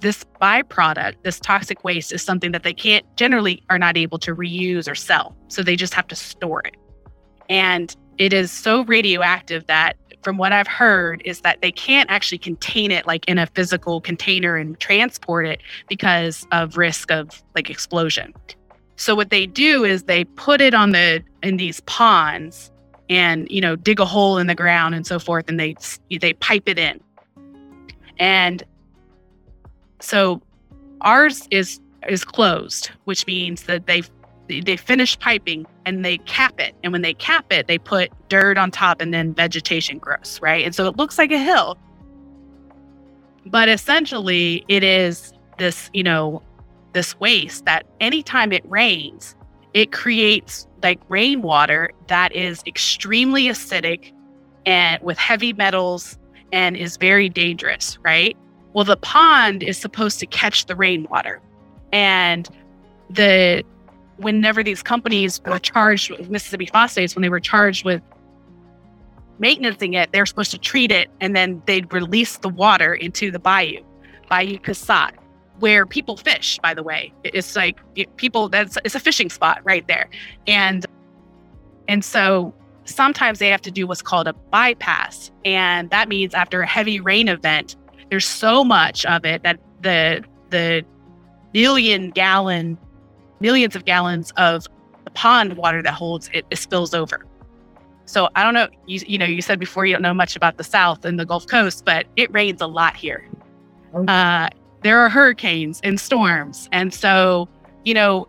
this 0.00 0.24
byproduct, 0.42 1.14
this 1.22 1.40
toxic 1.40 1.82
waste 1.82 2.12
is 2.12 2.22
something 2.22 2.52
that 2.52 2.64
they 2.64 2.74
can't 2.74 3.04
generally 3.16 3.62
are 3.70 3.78
not 3.78 3.96
able 3.96 4.18
to 4.18 4.36
reuse 4.36 4.90
or 4.90 4.94
sell. 4.94 5.34
So 5.48 5.62
they 5.62 5.74
just 5.74 5.94
have 5.94 6.06
to 6.08 6.14
store 6.14 6.60
it. 6.66 6.76
And 7.48 7.96
it 8.18 8.34
is 8.34 8.50
so 8.50 8.84
radioactive 8.84 9.66
that 9.68 9.96
from 10.26 10.38
what 10.38 10.50
I've 10.50 10.66
heard 10.66 11.22
is 11.24 11.42
that 11.42 11.62
they 11.62 11.70
can't 11.70 12.10
actually 12.10 12.38
contain 12.38 12.90
it 12.90 13.06
like 13.06 13.24
in 13.28 13.38
a 13.38 13.46
physical 13.46 14.00
container 14.00 14.56
and 14.56 14.76
transport 14.80 15.46
it 15.46 15.60
because 15.88 16.48
of 16.50 16.76
risk 16.76 17.12
of 17.12 17.44
like 17.54 17.70
explosion. 17.70 18.34
So 18.96 19.14
what 19.14 19.30
they 19.30 19.46
do 19.46 19.84
is 19.84 20.02
they 20.02 20.24
put 20.24 20.60
it 20.60 20.74
on 20.74 20.90
the 20.90 21.22
in 21.44 21.58
these 21.58 21.78
ponds 21.82 22.72
and 23.08 23.46
you 23.52 23.60
know 23.60 23.76
dig 23.76 24.00
a 24.00 24.04
hole 24.04 24.36
in 24.36 24.48
the 24.48 24.54
ground 24.56 24.96
and 24.96 25.06
so 25.06 25.20
forth 25.20 25.44
and 25.48 25.60
they 25.60 25.76
they 26.20 26.32
pipe 26.32 26.68
it 26.68 26.76
in 26.76 27.00
and 28.18 28.64
so 30.00 30.42
ours 31.02 31.46
is 31.52 31.78
is 32.08 32.24
closed 32.24 32.90
which 33.04 33.24
means 33.28 33.62
that 33.66 33.86
they 33.86 34.02
they 34.48 34.76
finish 34.76 35.16
piping 35.20 35.64
and 35.86 36.04
they 36.04 36.18
cap 36.18 36.60
it 36.60 36.74
and 36.82 36.92
when 36.92 37.02
they 37.02 37.14
cap 37.14 37.50
it 37.50 37.66
they 37.66 37.78
put 37.78 38.10
dirt 38.28 38.58
on 38.58 38.70
top 38.70 39.00
and 39.00 39.14
then 39.14 39.32
vegetation 39.32 39.98
grows 39.98 40.38
right 40.42 40.64
and 40.64 40.74
so 40.74 40.86
it 40.86 40.96
looks 40.96 41.16
like 41.16 41.32
a 41.32 41.38
hill 41.38 41.78
but 43.46 43.68
essentially 43.68 44.64
it 44.68 44.84
is 44.84 45.32
this 45.58 45.88
you 45.94 46.02
know 46.02 46.42
this 46.92 47.18
waste 47.20 47.64
that 47.64 47.86
anytime 48.00 48.52
it 48.52 48.68
rains 48.68 49.34
it 49.72 49.92
creates 49.92 50.66
like 50.82 51.00
rainwater 51.08 51.90
that 52.08 52.34
is 52.34 52.62
extremely 52.66 53.44
acidic 53.44 54.12
and 54.66 55.02
with 55.02 55.16
heavy 55.16 55.52
metals 55.52 56.18
and 56.52 56.76
is 56.76 56.96
very 56.96 57.28
dangerous, 57.28 57.98
right? 58.02 58.36
Well, 58.72 58.84
the 58.84 58.96
pond 58.96 59.62
is 59.62 59.78
supposed 59.78 60.18
to 60.20 60.26
catch 60.26 60.66
the 60.66 60.76
rainwater. 60.76 61.40
And 61.92 62.48
the 63.08 63.62
whenever 64.18 64.62
these 64.62 64.82
companies 64.82 65.40
were 65.44 65.58
charged 65.58 66.10
with 66.10 66.30
Mississippi 66.30 66.66
phosphates, 66.66 67.14
when 67.14 67.22
they 67.22 67.28
were 67.28 67.40
charged 67.40 67.84
with 67.84 68.02
maintaining 69.38 69.94
it, 69.94 70.12
they're 70.12 70.26
supposed 70.26 70.50
to 70.52 70.58
treat 70.58 70.90
it 70.90 71.10
and 71.20 71.36
then 71.36 71.62
they'd 71.66 71.92
release 71.92 72.38
the 72.38 72.48
water 72.48 72.94
into 72.94 73.30
the 73.30 73.38
bayou, 73.38 73.82
Bayou 74.28 74.58
Casotte 74.58 75.14
where 75.60 75.86
people 75.86 76.16
fish 76.16 76.58
by 76.62 76.74
the 76.74 76.82
way. 76.82 77.12
It's 77.24 77.56
like 77.56 77.78
people 78.16 78.48
that's 78.48 78.76
it's 78.84 78.94
a 78.94 79.00
fishing 79.00 79.30
spot 79.30 79.60
right 79.64 79.86
there. 79.88 80.08
And 80.46 80.84
and 81.88 82.04
so 82.04 82.54
sometimes 82.84 83.38
they 83.38 83.48
have 83.48 83.62
to 83.62 83.70
do 83.70 83.86
what's 83.86 84.02
called 84.02 84.28
a 84.28 84.32
bypass 84.32 85.30
and 85.44 85.90
that 85.90 86.08
means 86.08 86.34
after 86.34 86.60
a 86.60 86.66
heavy 86.66 87.00
rain 87.00 87.28
event 87.28 87.74
there's 88.10 88.26
so 88.26 88.62
much 88.62 89.04
of 89.06 89.24
it 89.24 89.42
that 89.42 89.58
the 89.82 90.22
the 90.50 90.84
million 91.52 92.10
gallon 92.10 92.78
millions 93.40 93.76
of 93.76 93.84
gallons 93.84 94.32
of 94.36 94.66
the 95.04 95.10
pond 95.10 95.56
water 95.56 95.82
that 95.82 95.92
holds 95.92 96.30
it, 96.32 96.44
it 96.50 96.56
spills 96.56 96.94
over 96.94 97.24
So 98.06 98.28
I 98.36 98.42
don't 98.44 98.54
know, 98.54 98.68
you, 98.86 99.00
you 99.06 99.18
know, 99.18 99.24
you 99.26 99.42
said 99.42 99.58
before 99.58 99.84
you 99.86 99.92
don't 99.94 100.02
know 100.02 100.14
much 100.14 100.36
about 100.36 100.56
the 100.58 100.64
South 100.64 101.04
and 101.04 101.18
the 101.18 101.26
Gulf 101.26 101.46
Coast, 101.46 101.84
but 101.84 102.06
it 102.16 102.32
rains 102.32 102.60
a 102.60 102.66
lot 102.66 102.96
here. 102.96 103.28
Uh, 104.08 104.48
there 104.82 105.00
are 105.00 105.08
hurricanes 105.08 105.80
and 105.82 105.98
storms. 106.00 106.68
And 106.72 106.94
so, 106.94 107.48
you 107.84 107.94
know, 107.94 108.28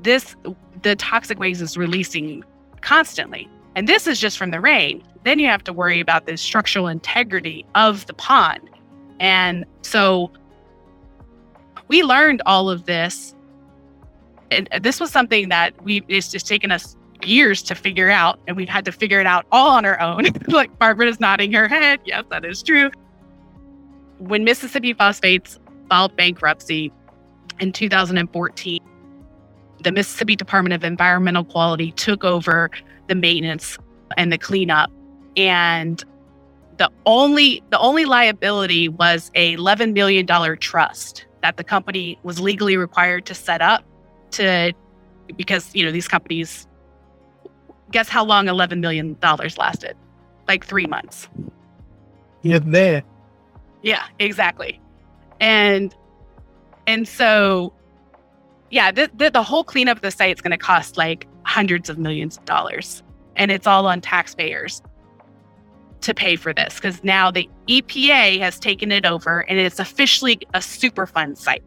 this, 0.00 0.36
the 0.82 0.96
toxic 0.96 1.38
waste 1.38 1.60
is 1.60 1.76
releasing 1.76 2.44
constantly. 2.80 3.48
And 3.74 3.88
this 3.88 4.06
is 4.06 4.20
just 4.20 4.38
from 4.38 4.50
the 4.50 4.60
rain. 4.60 5.02
Then 5.24 5.38
you 5.38 5.48
have 5.48 5.64
to 5.64 5.72
worry 5.72 6.00
about 6.00 6.26
the 6.26 6.36
structural 6.36 6.86
integrity 6.86 7.66
of 7.74 8.06
the 8.06 8.14
pond. 8.14 8.70
And 9.18 9.64
so 9.82 10.30
we 11.88 12.02
learned 12.02 12.42
all 12.46 12.70
of 12.70 12.86
this. 12.86 13.34
And 14.50 14.68
this 14.80 15.00
was 15.00 15.10
something 15.10 15.48
that 15.48 15.82
we 15.82 16.02
it's 16.08 16.30
just 16.30 16.46
taken 16.46 16.70
us 16.70 16.96
years 17.24 17.62
to 17.62 17.74
figure 17.74 18.10
out, 18.10 18.38
and 18.46 18.56
we've 18.56 18.68
had 18.68 18.84
to 18.84 18.92
figure 18.92 19.20
it 19.20 19.26
out 19.26 19.46
all 19.52 19.70
on 19.70 19.84
our 19.84 20.00
own. 20.00 20.26
like 20.48 20.76
Barbara 20.78 21.06
is 21.06 21.20
nodding 21.20 21.52
her 21.52 21.68
head. 21.68 22.00
Yes, 22.04 22.24
that 22.30 22.44
is 22.44 22.62
true. 22.62 22.90
When 24.18 24.44
Mississippi 24.44 24.92
Phosphates 24.92 25.58
filed 25.88 26.16
bankruptcy 26.16 26.92
in 27.60 27.72
2014, 27.72 28.80
the 29.82 29.92
Mississippi 29.92 30.36
Department 30.36 30.72
of 30.74 30.84
Environmental 30.84 31.44
Quality 31.44 31.92
took 31.92 32.24
over 32.24 32.70
the 33.08 33.14
maintenance 33.14 33.78
and 34.16 34.32
the 34.32 34.38
cleanup. 34.38 34.90
And 35.36 36.02
the 36.78 36.90
only 37.04 37.62
the 37.70 37.78
only 37.78 38.04
liability 38.04 38.88
was 38.88 39.30
a 39.34 39.52
11 39.52 39.92
million 39.92 40.26
dollar 40.26 40.56
trust 40.56 41.26
that 41.42 41.56
the 41.56 41.64
company 41.64 42.18
was 42.22 42.40
legally 42.40 42.76
required 42.76 43.26
to 43.26 43.34
set 43.34 43.62
up 43.62 43.84
to 44.32 44.72
because 45.36 45.74
you 45.74 45.84
know 45.84 45.90
these 45.92 46.08
companies 46.08 46.66
guess 47.90 48.08
how 48.08 48.24
long 48.24 48.48
11 48.48 48.80
million 48.80 49.16
dollars 49.20 49.58
lasted 49.58 49.96
like 50.48 50.64
3 50.64 50.86
months 50.86 51.28
Yes, 52.42 52.62
there. 52.66 53.02
yeah 53.82 54.04
exactly 54.18 54.80
and 55.40 55.94
and 56.86 57.06
so 57.08 57.72
yeah 58.70 58.90
the, 58.92 59.10
the, 59.16 59.30
the 59.30 59.42
whole 59.42 59.64
cleanup 59.64 59.98
of 59.98 60.02
the 60.02 60.10
site 60.10 60.36
is 60.36 60.40
going 60.40 60.52
to 60.52 60.56
cost 60.58 60.96
like 60.96 61.26
hundreds 61.44 61.88
of 61.88 61.98
millions 61.98 62.36
of 62.36 62.44
dollars 62.44 63.02
and 63.36 63.50
it's 63.50 63.66
all 63.66 63.86
on 63.86 64.00
taxpayers 64.00 64.80
to 66.02 66.14
pay 66.14 66.36
for 66.36 66.52
this 66.54 66.76
because 66.76 67.02
now 67.02 67.30
the 67.30 67.48
EPA 67.68 68.38
has 68.38 68.58
taken 68.60 68.92
it 68.92 69.04
over 69.04 69.40
and 69.48 69.58
it's 69.58 69.78
officially 69.80 70.38
a 70.54 70.58
Superfund 70.58 71.36
site. 71.36 71.64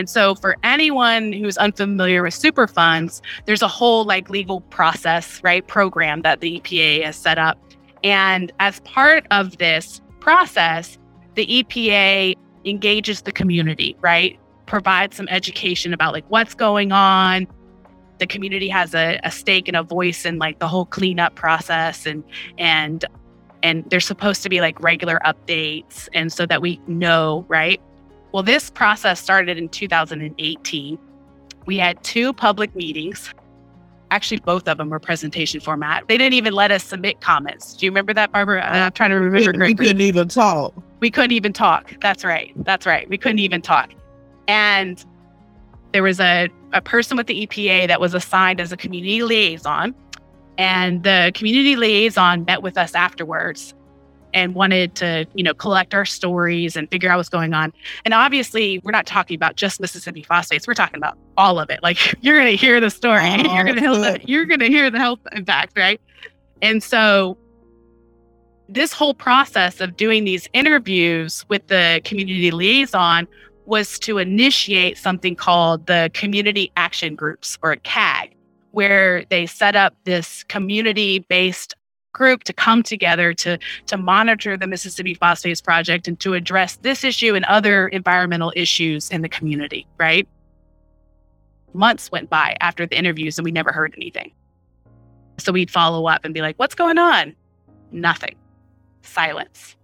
And 0.00 0.08
so, 0.08 0.34
for 0.34 0.56
anyone 0.62 1.30
who's 1.30 1.58
unfamiliar 1.58 2.22
with 2.22 2.32
Superfunds, 2.32 3.20
there's 3.44 3.60
a 3.60 3.68
whole 3.68 4.06
like 4.06 4.30
legal 4.30 4.62
process, 4.62 5.42
right? 5.44 5.66
Program 5.66 6.22
that 6.22 6.40
the 6.40 6.58
EPA 6.58 7.04
has 7.04 7.16
set 7.16 7.36
up. 7.36 7.58
And 8.02 8.50
as 8.60 8.80
part 8.80 9.26
of 9.30 9.58
this 9.58 10.00
process, 10.18 10.96
the 11.34 11.46
EPA 11.46 12.34
engages 12.64 13.20
the 13.20 13.30
community, 13.30 13.94
right? 14.00 14.38
Provides 14.64 15.18
some 15.18 15.28
education 15.28 15.92
about 15.92 16.14
like 16.14 16.24
what's 16.28 16.54
going 16.54 16.92
on, 16.92 17.46
the 18.20 18.26
community 18.26 18.70
has 18.70 18.94
a, 18.94 19.20
a 19.22 19.30
stake 19.30 19.68
and 19.68 19.76
a 19.76 19.82
voice 19.82 20.24
in 20.24 20.38
like 20.38 20.60
the 20.60 20.68
whole 20.68 20.86
cleanup 20.86 21.34
process 21.34 22.06
and 22.06 22.24
and 22.56 23.04
and 23.62 23.84
there's 23.90 24.06
supposed 24.06 24.42
to 24.42 24.48
be 24.48 24.62
like 24.62 24.80
regular 24.80 25.20
updates 25.26 26.08
and 26.14 26.32
so 26.32 26.46
that 26.46 26.62
we 26.62 26.80
know 26.86 27.44
right 27.48 27.82
well 28.32 28.42
this 28.42 28.70
process 28.70 29.20
started 29.20 29.58
in 29.58 29.68
2018 29.68 30.98
we 31.66 31.76
had 31.76 32.02
two 32.04 32.32
public 32.32 32.74
meetings 32.74 33.32
actually 34.10 34.40
both 34.40 34.66
of 34.66 34.78
them 34.78 34.90
were 34.90 34.98
presentation 34.98 35.60
format 35.60 36.04
they 36.08 36.18
didn't 36.18 36.34
even 36.34 36.52
let 36.52 36.70
us 36.70 36.82
submit 36.82 37.20
comments 37.20 37.74
do 37.74 37.86
you 37.86 37.90
remember 37.90 38.12
that 38.12 38.32
barbara 38.32 38.60
uh, 38.60 38.86
i'm 38.86 38.92
trying 38.92 39.10
to 39.10 39.16
remember 39.16 39.52
We, 39.58 39.68
we 39.68 39.74
couldn't 39.74 40.00
even 40.00 40.28
talk. 40.28 40.74
we 41.00 41.10
couldn't 41.10 41.32
even 41.32 41.52
talk. 41.52 41.94
That's 42.00 42.24
right. 42.24 42.52
That's 42.64 42.84
right. 42.86 43.08
We 43.08 43.16
couldn't 43.16 43.38
even 43.38 43.62
talk. 43.62 43.90
And 44.48 45.02
there 45.92 46.02
was 46.02 46.20
a, 46.20 46.48
a 46.72 46.82
person 46.82 47.16
with 47.16 47.26
the 47.26 47.46
EPA 47.46 47.88
that 47.88 48.00
was 48.00 48.12
assigned 48.14 48.60
as 48.60 48.70
a 48.70 48.76
community 48.76 49.22
liaison. 49.22 49.94
And 50.58 51.02
the 51.02 51.32
community 51.34 51.74
liaison 51.76 52.44
met 52.44 52.62
with 52.62 52.76
us 52.76 52.94
afterwards 52.94 53.74
and 54.34 54.54
wanted 54.54 54.94
to, 54.96 55.26
you 55.34 55.42
know, 55.42 55.54
collect 55.54 55.94
our 55.94 56.04
stories 56.04 56.76
and 56.76 56.90
figure 56.90 57.10
out 57.10 57.16
what's 57.16 57.28
going 57.28 57.54
on. 57.54 57.72
And 58.04 58.14
obviously, 58.14 58.80
we're 58.80 58.92
not 58.92 59.06
talking 59.06 59.34
about 59.34 59.56
just 59.56 59.80
Mississippi 59.80 60.22
phosphates. 60.22 60.66
We're 60.66 60.74
talking 60.74 60.96
about 60.96 61.18
all 61.36 61.58
of 61.58 61.70
it. 61.70 61.82
Like 61.82 61.98
you're 62.20 62.36
going 62.36 62.50
to 62.50 62.56
hear 62.56 62.80
the 62.80 62.90
story. 62.90 63.20
Oh, 63.22 63.36
you're 63.54 63.64
going 63.64 63.76
to 63.76 63.80
hear 63.80 63.92
the, 63.92 64.20
you're 64.24 64.44
going 64.46 64.60
to 64.60 64.68
hear 64.68 64.90
the 64.90 64.98
health 64.98 65.20
impact, 65.32 65.76
right? 65.78 66.00
And 66.62 66.82
so 66.82 67.38
this 68.68 68.92
whole 68.92 69.14
process 69.14 69.80
of 69.80 69.96
doing 69.96 70.24
these 70.24 70.48
interviews 70.52 71.44
with 71.48 71.66
the 71.66 72.00
community 72.04 72.50
liaison 72.50 73.26
was 73.66 73.98
to 74.00 74.18
initiate 74.18 74.96
something 74.96 75.34
called 75.34 75.86
the 75.86 76.10
community 76.14 76.72
action 76.76 77.14
groups 77.14 77.58
or 77.62 77.72
a 77.72 77.76
CAG, 77.76 78.34
where 78.72 79.24
they 79.30 79.46
set 79.46 79.76
up 79.76 79.94
this 80.04 80.44
community 80.44 81.20
based 81.28 81.74
group 82.12 82.44
to 82.44 82.52
come 82.52 82.82
together 82.82 83.32
to 83.34 83.58
to 83.86 83.96
monitor 83.96 84.56
the 84.56 84.66
Mississippi 84.66 85.14
Phosphates 85.14 85.60
project 85.60 86.08
and 86.08 86.18
to 86.20 86.34
address 86.34 86.76
this 86.76 87.04
issue 87.04 87.34
and 87.34 87.44
other 87.46 87.88
environmental 87.88 88.52
issues 88.56 89.10
in 89.10 89.22
the 89.22 89.28
community, 89.28 89.86
right? 89.98 90.28
Months 91.72 92.10
went 92.10 92.28
by 92.28 92.56
after 92.60 92.86
the 92.86 92.98
interviews 92.98 93.38
and 93.38 93.44
we 93.44 93.52
never 93.52 93.72
heard 93.72 93.94
anything. 93.96 94.32
So 95.38 95.52
we'd 95.52 95.70
follow 95.70 96.06
up 96.06 96.24
and 96.24 96.34
be 96.34 96.40
like, 96.40 96.56
"What's 96.58 96.74
going 96.74 96.98
on?" 96.98 97.34
Nothing. 97.92 98.34
Silence. 99.02 99.76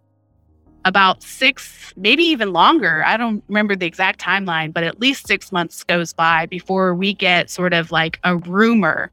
About 0.84 1.22
6, 1.22 1.92
maybe 1.96 2.22
even 2.22 2.52
longer, 2.52 3.02
I 3.04 3.16
don't 3.16 3.42
remember 3.48 3.74
the 3.74 3.86
exact 3.86 4.20
timeline, 4.20 4.72
but 4.72 4.84
at 4.84 5.00
least 5.00 5.26
6 5.26 5.50
months 5.50 5.82
goes 5.82 6.12
by 6.12 6.46
before 6.46 6.94
we 6.94 7.12
get 7.12 7.50
sort 7.50 7.72
of 7.72 7.90
like 7.90 8.20
a 8.22 8.36
rumor 8.36 9.10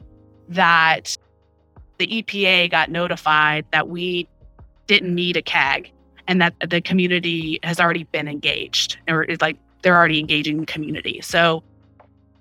that 0.49 1.17
the 1.97 2.08
EPA 2.08 2.71
got 2.71 2.89
notified 2.89 3.65
that 3.71 3.88
we 3.88 4.27
didn't 4.88 5.13
need 5.13 5.38
a 5.38 5.41
CAG 5.41 5.91
and 6.27 6.41
that 6.41 6.53
the 6.67 6.82
community 6.82 7.60
has 7.63 7.79
already 7.79 8.03
been 8.06 8.27
engaged 8.27 8.97
or 9.08 9.23
it's 9.23 9.41
like 9.41 9.58
they're 9.82 9.95
already 9.95 10.19
engaging 10.19 10.60
the 10.60 10.65
community. 10.65 11.21
So 11.21 11.63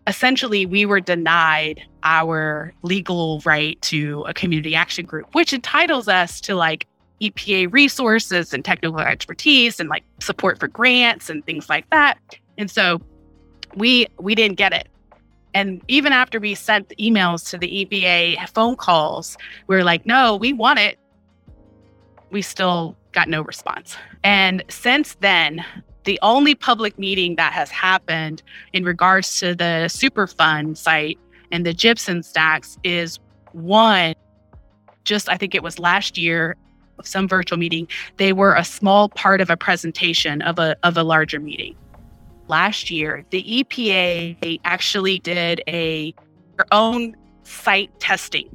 essentially, 0.07 0.67
we 0.67 0.87
were 0.87 1.01
denied 1.01 1.83
our 2.03 2.73
legal 2.83 3.41
right 3.45 3.81
to 3.83 4.25
a 4.27 4.35
community 4.35 4.75
action 4.75 5.07
group, 5.07 5.35
which 5.35 5.53
entitles 5.53 6.09
us 6.09 6.41
to 6.43 6.55
like 6.55 6.87
EPA 7.21 7.73
resources 7.73 8.53
and 8.53 8.65
technical 8.65 8.99
expertise 9.01 9.79
and 9.79 9.89
like 9.89 10.03
support 10.21 10.59
for 10.59 10.69
grants 10.69 11.31
and 11.31 11.45
things 11.47 11.69
like 11.69 11.89
that. 11.91 12.19
And 12.59 12.71
so 12.71 13.01
we 13.75 14.07
we 14.19 14.35
didn't 14.35 14.57
get 14.57 14.73
it. 14.73 14.89
And 15.55 15.83
even 15.89 16.13
after 16.13 16.41
we 16.41 16.55
sent 16.55 16.93
emails 16.99 17.49
to 17.51 17.59
the 17.59 17.85
EPA, 17.85 18.49
phone 18.51 18.77
calls, 18.77 19.37
we 19.67 19.77
were 19.77 19.85
like, 19.85 20.07
no, 20.07 20.37
we 20.37 20.53
want 20.53 20.79
it. 20.79 20.99
We 22.31 22.43
still 22.43 22.97
got 23.13 23.29
no 23.29 23.43
response. 23.43 23.97
And 24.25 24.65
since 24.69 25.17
then, 25.21 25.65
the 26.05 26.19
only 26.23 26.55
public 26.55 26.99
meeting 26.99 27.37
that 27.37 27.53
has 27.53 27.71
happened 27.71 28.43
in 28.73 28.85
regards 28.85 29.39
to 29.41 29.55
the 29.55 29.87
Superfund 29.89 30.77
site 30.77 31.19
and 31.51 31.67
the 31.67 31.75
gypsum 31.75 32.23
stacks 32.23 32.79
is 32.83 33.21
one, 33.53 34.15
just 35.05 35.29
I 35.29 35.37
think 35.37 35.55
it 35.55 35.63
was 35.63 35.79
last 35.79 36.17
year, 36.17 36.57
some 37.05 37.29
virtual 37.29 37.59
meeting. 37.59 37.87
They 38.17 38.33
were 38.33 38.55
a 38.55 38.65
small 38.65 39.11
part 39.11 39.41
of 39.41 39.51
a 39.51 39.57
presentation 39.57 40.41
of 40.43 40.59
a 40.59 40.77
of 40.83 40.97
a 40.97 41.03
larger 41.03 41.41
meeting 41.41 41.77
last 42.53 42.91
year, 42.91 43.25
the 43.31 43.43
EPA 43.43 44.61
actually 44.67 45.19
did 45.21 45.63
a 45.67 46.15
their 46.59 46.67
own 46.71 47.17
site 47.45 47.91
testing 47.99 48.47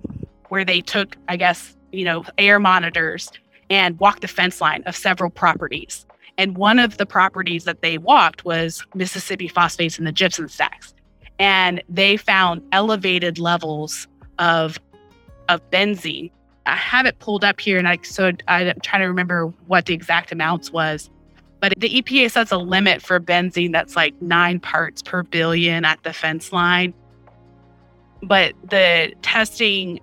where 0.49 0.63
they 0.63 0.81
took, 0.81 1.17
I 1.27 1.35
guess, 1.35 1.75
you 1.91 2.05
know, 2.05 2.23
air 2.37 2.59
monitors 2.59 3.31
and 3.71 3.99
walked 3.99 4.21
the 4.21 4.27
fence 4.27 4.61
line 4.61 4.83
of 4.85 4.95
several 4.95 5.31
properties. 5.31 6.05
And 6.37 6.55
one 6.55 6.77
of 6.77 6.97
the 6.97 7.07
properties 7.07 7.63
that 7.63 7.81
they 7.81 7.97
walked 7.97 8.45
was 8.45 8.85
Mississippi 8.93 9.47
phosphates 9.47 9.97
in 9.97 10.05
the 10.05 10.11
gypsum 10.11 10.47
stacks. 10.47 10.93
And 11.39 11.81
they 11.89 12.17
found 12.17 12.61
elevated 12.71 13.39
levels 13.39 14.07
of 14.37 14.79
of 15.49 15.67
benzene. 15.71 16.29
I 16.67 16.75
have 16.75 17.07
it 17.07 17.17
pulled 17.17 17.43
up 17.43 17.59
here 17.59 17.79
and 17.79 17.87
I 17.87 17.97
so 18.03 18.31
I'm 18.47 18.79
trying 18.81 19.01
to 19.01 19.07
remember 19.07 19.47
what 19.65 19.87
the 19.87 19.95
exact 19.95 20.31
amounts 20.31 20.71
was 20.71 21.09
but 21.59 21.73
the 21.77 22.01
EPA 22.01 22.31
sets 22.31 22.51
a 22.51 22.57
limit 22.57 23.01
for 23.01 23.19
benzene 23.19 23.71
that's 23.71 23.95
like 23.95 24.19
nine 24.21 24.59
parts 24.59 25.01
per 25.01 25.23
billion 25.23 25.85
at 25.85 26.01
the 26.03 26.13
fence 26.13 26.51
line. 26.51 26.93
But 28.21 28.53
the 28.69 29.13
testing 29.21 29.99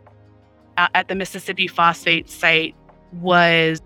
at 0.77 1.09
the 1.09 1.15
Mississippi 1.15 1.69
phosphate 1.69 2.29
site 2.29 2.75
was 3.13 3.81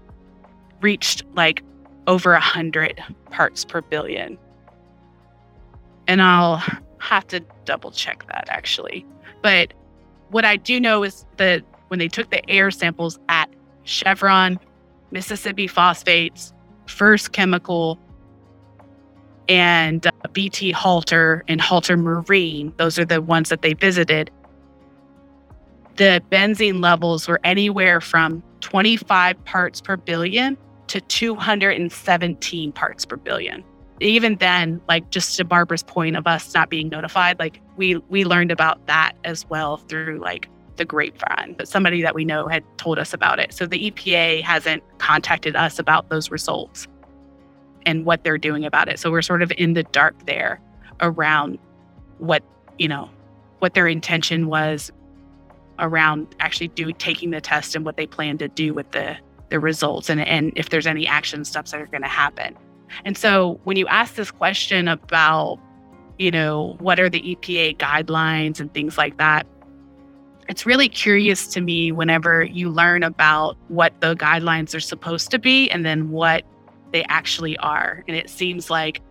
reached 0.80 1.24
like 1.34 1.62
over 2.06 2.32
a 2.32 2.40
hundred 2.40 3.02
parts 3.30 3.64
per 3.64 3.82
billion. 3.82 4.38
And 6.06 6.22
I'll 6.22 6.62
have 6.98 7.26
to 7.28 7.40
double 7.64 7.90
check 7.90 8.26
that 8.28 8.48
actually. 8.50 9.04
But 9.42 9.74
what 10.30 10.44
I 10.44 10.56
do 10.56 10.80
know 10.80 11.04
is 11.04 11.26
that 11.36 11.62
when 11.88 11.98
they 11.98 12.08
took 12.08 12.30
the 12.30 12.48
air 12.50 12.70
samples 12.70 13.18
at 13.28 13.50
Chevron, 13.84 14.58
Mississippi 15.10 15.66
Phosphates, 15.66 16.52
First 16.88 17.32
Chemical, 17.32 17.98
and 19.48 20.06
uh, 20.06 20.10
VT 20.28 20.72
Halter 20.72 21.44
and 21.48 21.60
Halter 21.60 21.96
Marine, 21.96 22.72
those 22.76 22.98
are 22.98 23.04
the 23.04 23.22
ones 23.22 23.48
that 23.48 23.62
they 23.62 23.72
visited. 23.72 24.30
The 25.96 26.22
benzene 26.30 26.80
levels 26.82 27.26
were 27.26 27.40
anywhere 27.44 28.00
from 28.00 28.42
25 28.60 29.42
parts 29.44 29.80
per 29.80 29.96
billion 29.96 30.56
to 30.88 31.00
217 31.00 32.72
parts 32.72 33.04
per 33.04 33.16
billion. 33.16 33.64
Even 34.00 34.36
then, 34.36 34.80
like 34.88 35.10
just 35.10 35.36
to 35.38 35.44
Barbara's 35.44 35.82
point 35.82 36.16
of 36.16 36.26
us 36.26 36.54
not 36.54 36.70
being 36.70 36.88
notified, 36.88 37.38
like 37.38 37.60
we 37.76 37.96
we 38.08 38.24
learned 38.24 38.52
about 38.52 38.86
that 38.86 39.14
as 39.24 39.48
well 39.48 39.78
through 39.78 40.20
like 40.20 40.48
the 40.78 40.84
grapevine, 40.84 41.54
but 41.56 41.68
somebody 41.68 42.02
that 42.02 42.14
we 42.14 42.24
know 42.24 42.48
had 42.48 42.64
told 42.78 42.98
us 42.98 43.12
about 43.12 43.38
it. 43.38 43.52
So 43.52 43.66
the 43.66 43.90
EPA 43.90 44.42
hasn't 44.42 44.82
contacted 44.98 45.54
us 45.54 45.78
about 45.78 46.08
those 46.08 46.30
results 46.30 46.88
and 47.84 48.04
what 48.04 48.24
they're 48.24 48.38
doing 48.38 48.64
about 48.64 48.88
it. 48.88 48.98
So 48.98 49.10
we're 49.10 49.22
sort 49.22 49.42
of 49.42 49.52
in 49.56 49.74
the 49.74 49.82
dark 49.84 50.26
there 50.26 50.60
around 51.00 51.58
what, 52.18 52.42
you 52.78 52.88
know, 52.88 53.10
what 53.58 53.74
their 53.74 53.86
intention 53.86 54.46
was 54.46 54.90
around 55.78 56.34
actually 56.40 56.68
doing 56.68 56.94
taking 56.96 57.30
the 57.30 57.40
test 57.40 57.76
and 57.76 57.84
what 57.84 57.96
they 57.96 58.06
plan 58.06 58.38
to 58.38 58.48
do 58.48 58.74
with 58.74 58.90
the 58.92 59.16
the 59.50 59.58
results 59.58 60.10
and, 60.10 60.20
and 60.20 60.52
if 60.56 60.68
there's 60.68 60.86
any 60.86 61.06
action 61.06 61.44
steps 61.44 61.70
that 61.70 61.80
are 61.80 61.86
going 61.86 62.02
to 62.02 62.08
happen. 62.08 62.54
And 63.04 63.16
so 63.16 63.60
when 63.64 63.76
you 63.76 63.86
ask 63.86 64.14
this 64.14 64.30
question 64.30 64.88
about, 64.88 65.58
you 66.18 66.30
know, 66.30 66.76
what 66.80 67.00
are 67.00 67.08
the 67.08 67.20
EPA 67.20 67.78
guidelines 67.78 68.60
and 68.60 68.72
things 68.74 68.98
like 68.98 69.16
that, 69.18 69.46
it's 70.48 70.64
really 70.64 70.88
curious 70.88 71.46
to 71.48 71.60
me 71.60 71.92
whenever 71.92 72.42
you 72.42 72.70
learn 72.70 73.02
about 73.02 73.56
what 73.68 73.92
the 74.00 74.16
guidelines 74.16 74.74
are 74.74 74.80
supposed 74.80 75.30
to 75.30 75.38
be 75.38 75.70
and 75.70 75.84
then 75.84 76.10
what 76.10 76.42
they 76.92 77.04
actually 77.04 77.56
are. 77.58 78.02
And 78.08 78.16
it 78.16 78.30
seems 78.30 78.70
like, 78.70 79.02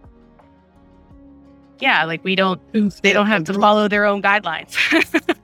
yeah, 1.80 2.04
like 2.06 2.24
we 2.24 2.36
don't, 2.36 2.60
they 3.04 3.14
don't 3.14 3.28
have 3.28 3.44
to 3.46 3.52
mm-hmm. 3.52 3.62
follow 3.62 3.88
their 3.88 4.06
own 4.06 4.24
guidelines. 4.24 4.76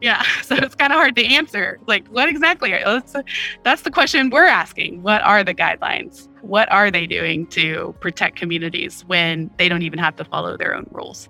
yeah. 0.00 0.22
So 0.42 0.56
it's 0.56 0.74
kind 0.74 0.92
of 0.92 0.96
hard 0.96 1.14
to 1.14 1.24
answer. 1.24 1.78
Like, 1.86 2.08
what 2.08 2.28
exactly 2.28 2.72
are 2.72 2.82
that's, 2.82 3.14
that's 3.62 3.82
the 3.82 3.92
question 3.92 4.30
we're 4.30 4.46
asking. 4.46 5.02
What 5.02 5.22
are 5.22 5.44
the 5.44 5.54
guidelines? 5.54 6.28
What 6.40 6.70
are 6.72 6.90
they 6.90 7.06
doing 7.06 7.46
to 7.48 7.94
protect 8.00 8.34
communities 8.36 9.04
when 9.06 9.52
they 9.56 9.68
don't 9.68 9.82
even 9.82 10.00
have 10.00 10.16
to 10.16 10.24
follow 10.24 10.56
their 10.56 10.74
own 10.74 10.88
rules? 10.90 11.28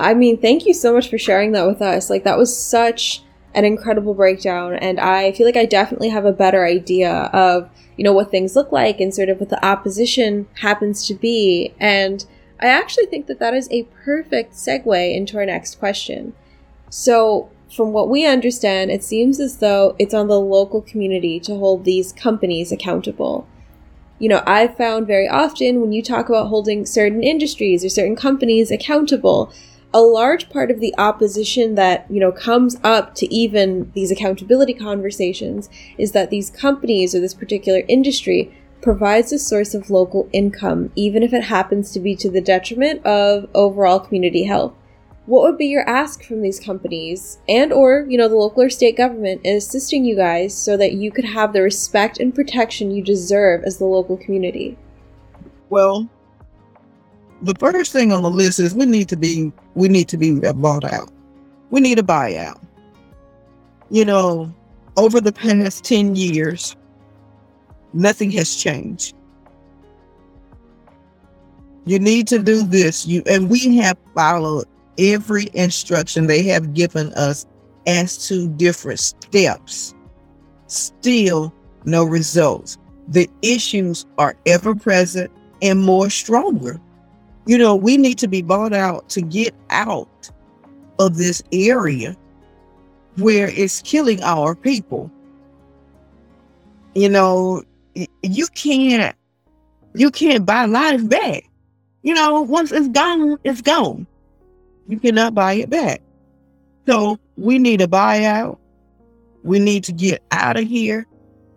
I 0.00 0.14
mean, 0.14 0.38
thank 0.38 0.66
you 0.66 0.74
so 0.74 0.92
much 0.92 1.08
for 1.08 1.18
sharing 1.18 1.52
that 1.52 1.66
with 1.66 1.82
us. 1.82 2.10
Like, 2.10 2.24
that 2.24 2.38
was 2.38 2.56
such 2.56 3.22
an 3.54 3.64
incredible 3.64 4.14
breakdown. 4.14 4.74
And 4.74 5.00
I 5.00 5.32
feel 5.32 5.46
like 5.46 5.56
I 5.56 5.66
definitely 5.66 6.08
have 6.10 6.24
a 6.24 6.32
better 6.32 6.64
idea 6.64 7.30
of, 7.32 7.68
you 7.96 8.04
know, 8.04 8.12
what 8.12 8.30
things 8.30 8.56
look 8.56 8.72
like 8.72 9.00
and 9.00 9.14
sort 9.14 9.28
of 9.28 9.40
what 9.40 9.48
the 9.48 9.64
opposition 9.64 10.48
happens 10.60 11.06
to 11.06 11.14
be. 11.14 11.74
And 11.80 12.24
I 12.60 12.66
actually 12.66 13.06
think 13.06 13.26
that 13.26 13.38
that 13.40 13.54
is 13.54 13.68
a 13.70 13.84
perfect 14.04 14.52
segue 14.52 15.14
into 15.14 15.36
our 15.38 15.46
next 15.46 15.78
question. 15.78 16.34
So, 16.90 17.50
from 17.74 17.92
what 17.92 18.08
we 18.08 18.26
understand, 18.26 18.90
it 18.90 19.04
seems 19.04 19.38
as 19.38 19.58
though 19.58 19.94
it's 19.98 20.12
on 20.12 20.26
the 20.26 20.40
local 20.40 20.82
community 20.82 21.38
to 21.40 21.56
hold 21.56 21.84
these 21.84 22.12
companies 22.12 22.72
accountable. 22.72 23.46
You 24.18 24.28
know, 24.28 24.42
I've 24.46 24.76
found 24.76 25.06
very 25.06 25.28
often 25.28 25.80
when 25.80 25.92
you 25.92 26.02
talk 26.02 26.28
about 26.28 26.48
holding 26.48 26.84
certain 26.84 27.22
industries 27.22 27.84
or 27.84 27.88
certain 27.88 28.16
companies 28.16 28.70
accountable, 28.70 29.52
a 29.92 30.00
large 30.00 30.48
part 30.50 30.70
of 30.70 30.80
the 30.80 30.94
opposition 30.98 31.74
that 31.74 32.06
you 32.10 32.20
know 32.20 32.32
comes 32.32 32.76
up 32.84 33.14
to 33.16 33.32
even 33.34 33.90
these 33.94 34.10
accountability 34.10 34.74
conversations 34.74 35.68
is 35.98 36.12
that 36.12 36.30
these 36.30 36.50
companies 36.50 37.14
or 37.14 37.20
this 37.20 37.34
particular 37.34 37.82
industry 37.88 38.56
provides 38.80 39.32
a 39.32 39.38
source 39.38 39.74
of 39.74 39.90
local 39.90 40.28
income 40.32 40.90
even 40.94 41.22
if 41.22 41.32
it 41.32 41.44
happens 41.44 41.90
to 41.90 42.00
be 42.00 42.14
to 42.14 42.30
the 42.30 42.40
detriment 42.40 43.04
of 43.04 43.48
overall 43.54 44.00
community 44.00 44.44
health. 44.44 44.72
What 45.26 45.42
would 45.42 45.58
be 45.58 45.66
your 45.66 45.88
ask 45.88 46.24
from 46.24 46.40
these 46.40 46.58
companies 46.58 47.38
and 47.48 47.72
or 47.72 48.06
you 48.08 48.16
know 48.16 48.28
the 48.28 48.36
local 48.36 48.62
or 48.62 48.70
state 48.70 48.96
government 48.96 49.40
in 49.44 49.56
assisting 49.56 50.04
you 50.04 50.14
guys 50.14 50.56
so 50.56 50.76
that 50.76 50.92
you 50.92 51.10
could 51.10 51.24
have 51.24 51.52
the 51.52 51.62
respect 51.62 52.18
and 52.20 52.34
protection 52.34 52.90
you 52.90 53.02
deserve 53.02 53.64
as 53.64 53.78
the 53.78 53.86
local 53.86 54.16
community? 54.16 54.78
Well 55.68 56.08
the 57.42 57.54
first 57.54 57.92
thing 57.92 58.12
on 58.12 58.22
the 58.22 58.30
list 58.30 58.58
is 58.58 58.74
we 58.74 58.86
need 58.86 59.08
to 59.08 59.16
be 59.16 59.52
we 59.74 59.88
need 59.88 60.08
to 60.08 60.16
be 60.16 60.38
bought 60.52 60.84
out. 60.84 61.10
We 61.70 61.80
need 61.80 61.98
a 61.98 62.02
buyout. 62.02 62.60
You 63.90 64.04
know, 64.04 64.54
over 64.96 65.20
the 65.20 65.32
past 65.32 65.84
10 65.84 66.14
years, 66.16 66.76
nothing 67.92 68.30
has 68.32 68.54
changed. 68.56 69.14
You 71.86 71.98
need 71.98 72.28
to 72.28 72.38
do 72.38 72.62
this. 72.62 73.06
You 73.06 73.22
and 73.26 73.48
we 73.48 73.76
have 73.78 73.96
followed 74.14 74.66
every 74.98 75.48
instruction 75.54 76.26
they 76.26 76.42
have 76.44 76.74
given 76.74 77.12
us 77.14 77.46
as 77.86 78.28
to 78.28 78.48
different 78.48 79.00
steps. 79.00 79.94
Still 80.66 81.52
no 81.84 82.04
results. 82.04 82.78
The 83.08 83.28
issues 83.42 84.06
are 84.18 84.36
ever 84.46 84.74
present 84.74 85.32
and 85.62 85.82
more 85.82 86.10
stronger 86.10 86.80
you 87.50 87.58
know, 87.58 87.74
we 87.74 87.96
need 87.96 88.16
to 88.18 88.28
be 88.28 88.42
bought 88.42 88.72
out 88.72 89.08
to 89.08 89.20
get 89.20 89.52
out 89.70 90.30
of 91.00 91.16
this 91.16 91.42
area 91.50 92.16
where 93.16 93.48
it's 93.48 93.82
killing 93.82 94.22
our 94.22 94.54
people. 94.54 95.10
You 96.94 97.08
know, 97.08 97.64
you 98.22 98.46
can't 98.54 99.16
you 99.96 100.12
can't 100.12 100.46
buy 100.46 100.66
life 100.66 101.08
back. 101.08 101.42
You 102.02 102.14
know, 102.14 102.40
once 102.42 102.70
it's 102.70 102.86
gone, 102.86 103.36
it's 103.42 103.62
gone. 103.62 104.06
You 104.86 105.00
cannot 105.00 105.34
buy 105.34 105.54
it 105.54 105.70
back. 105.70 106.02
So 106.86 107.18
we 107.36 107.58
need 107.58 107.80
a 107.80 107.88
buyout. 107.88 108.58
We 109.42 109.58
need 109.58 109.82
to 109.84 109.92
get 109.92 110.22
out 110.30 110.56
of 110.56 110.68
here. 110.68 111.04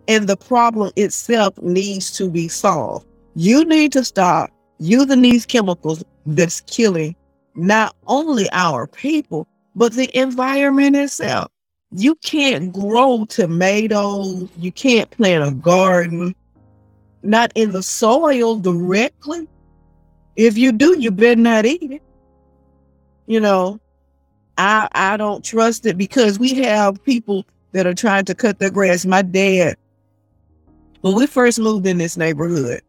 And 0.08 0.26
the 0.26 0.36
problem 0.36 0.90
itself 0.96 1.56
needs 1.62 2.10
to 2.16 2.28
be 2.28 2.48
solved. 2.48 3.06
You 3.36 3.64
need 3.64 3.92
to 3.92 4.04
stop 4.04 4.50
using 4.78 5.22
these 5.22 5.46
chemicals 5.46 6.04
that's 6.26 6.60
killing 6.62 7.14
not 7.54 7.94
only 8.06 8.48
our 8.52 8.86
people, 8.86 9.46
but 9.74 9.92
the 9.92 10.16
environment 10.18 10.96
itself. 10.96 11.50
You 11.92 12.16
can't 12.16 12.72
grow 12.72 13.24
tomatoes, 13.26 14.48
you 14.58 14.72
can't 14.72 15.10
plant 15.10 15.46
a 15.46 15.52
garden, 15.52 16.34
not 17.22 17.52
in 17.54 17.70
the 17.70 17.82
soil 17.82 18.58
directly. 18.58 19.48
If 20.36 20.58
you 20.58 20.72
do, 20.72 20.98
you 20.98 21.10
better 21.10 21.40
not 21.40 21.64
eat 21.64 21.92
it. 21.92 22.02
You 23.26 23.40
know, 23.40 23.80
I 24.58 24.88
I 24.92 25.16
don't 25.16 25.44
trust 25.44 25.86
it 25.86 25.96
because 25.96 26.38
we 26.38 26.54
have 26.54 27.02
people 27.04 27.46
that 27.72 27.86
are 27.86 27.94
trying 27.94 28.24
to 28.26 28.34
cut 28.34 28.58
their 28.58 28.70
grass. 28.70 29.06
My 29.06 29.22
dad, 29.22 29.76
when 31.00 31.14
we 31.14 31.26
first 31.26 31.58
moved 31.58 31.86
in 31.86 31.98
this 31.98 32.16
neighborhood, 32.16 32.82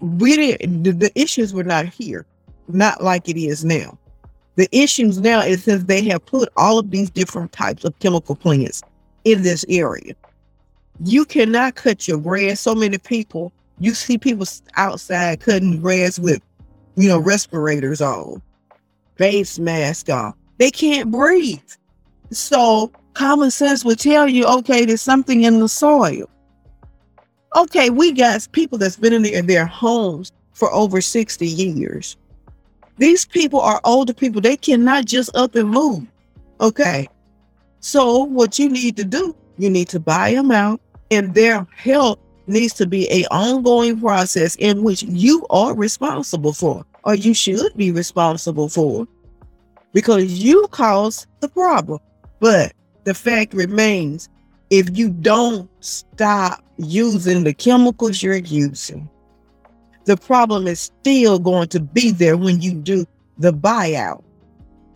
we 0.00 0.36
didn't 0.36 0.82
the, 0.82 0.92
the 0.92 1.20
issues 1.20 1.54
were 1.54 1.64
not 1.64 1.86
here, 1.86 2.26
not 2.68 3.02
like 3.02 3.28
it 3.28 3.36
is 3.36 3.64
now. 3.64 3.98
The 4.56 4.68
issues 4.72 5.18
now 5.20 5.40
is 5.40 5.64
since 5.64 5.84
they 5.84 6.02
have 6.08 6.26
put 6.26 6.48
all 6.56 6.78
of 6.78 6.90
these 6.90 7.10
different 7.10 7.52
types 7.52 7.84
of 7.84 7.98
chemical 7.98 8.34
plants 8.34 8.82
in 9.24 9.42
this 9.42 9.64
area. 9.68 10.14
You 11.04 11.24
cannot 11.24 11.76
cut 11.76 12.06
your 12.08 12.18
grass. 12.18 12.60
So 12.60 12.74
many 12.74 12.98
people, 12.98 13.52
you 13.78 13.94
see 13.94 14.18
people 14.18 14.46
outside 14.76 15.40
cutting 15.40 15.80
grass 15.80 16.18
with, 16.18 16.42
you 16.96 17.08
know, 17.08 17.18
respirators 17.18 18.02
on, 18.02 18.42
face 19.16 19.58
mask 19.58 20.10
on. 20.10 20.34
They 20.58 20.70
can't 20.70 21.10
breathe. 21.10 21.60
So 22.30 22.92
common 23.14 23.50
sense 23.50 23.84
would 23.84 23.98
tell 23.98 24.28
you, 24.28 24.46
okay, 24.46 24.84
there's 24.84 25.00
something 25.00 25.42
in 25.44 25.60
the 25.60 25.68
soil. 25.68 26.28
Okay, 27.56 27.90
we 27.90 28.12
got 28.12 28.46
people 28.52 28.78
that's 28.78 28.96
been 28.96 29.12
in 29.12 29.22
their, 29.22 29.34
in 29.34 29.46
their 29.46 29.66
homes 29.66 30.30
for 30.52 30.72
over 30.72 31.00
60 31.00 31.46
years. 31.46 32.16
These 32.98 33.24
people 33.24 33.60
are 33.60 33.80
older 33.84 34.12
people. 34.12 34.40
They 34.40 34.56
cannot 34.56 35.06
just 35.06 35.34
up 35.34 35.54
and 35.54 35.70
move. 35.70 36.06
Okay. 36.60 37.08
So 37.80 38.24
what 38.24 38.58
you 38.58 38.68
need 38.68 38.96
to 38.98 39.04
do, 39.04 39.34
you 39.58 39.70
need 39.70 39.88
to 39.88 39.98
buy 39.98 40.34
them 40.34 40.50
out 40.50 40.80
and 41.10 41.34
their 41.34 41.66
health 41.74 42.18
needs 42.46 42.74
to 42.74 42.86
be 42.86 43.10
a 43.10 43.24
ongoing 43.30 43.98
process 44.00 44.56
in 44.56 44.82
which 44.82 45.02
you 45.02 45.46
are 45.50 45.74
responsible 45.74 46.52
for 46.52 46.84
or 47.04 47.14
you 47.14 47.32
should 47.32 47.74
be 47.76 47.90
responsible 47.90 48.68
for 48.68 49.08
because 49.92 50.38
you 50.38 50.66
caused 50.70 51.26
the 51.40 51.48
problem. 51.48 51.98
But 52.38 52.72
the 53.04 53.14
fact 53.14 53.54
remains 53.54 54.28
if 54.70 54.96
you 54.96 55.10
don't 55.10 55.68
stop 55.80 56.64
using 56.78 57.44
the 57.44 57.52
chemicals 57.52 58.22
you're 58.22 58.36
using, 58.36 59.08
the 60.04 60.16
problem 60.16 60.66
is 60.66 60.80
still 60.80 61.38
going 61.38 61.68
to 61.68 61.80
be 61.80 62.10
there 62.10 62.36
when 62.36 62.60
you 62.60 62.74
do 62.74 63.04
the 63.38 63.52
buyout. 63.52 64.22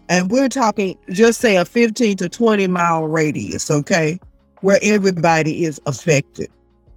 And 0.09 0.31
we're 0.31 0.49
talking 0.49 0.97
just 1.11 1.41
say 1.41 1.57
a 1.57 1.65
15 1.65 2.17
to 2.19 2.29
20 2.29 2.67
mile 2.69 3.07
radius, 3.07 3.71
okay, 3.71 4.19
where 4.61 4.79
everybody 4.83 5.65
is 5.65 5.81
affected. 5.87 6.51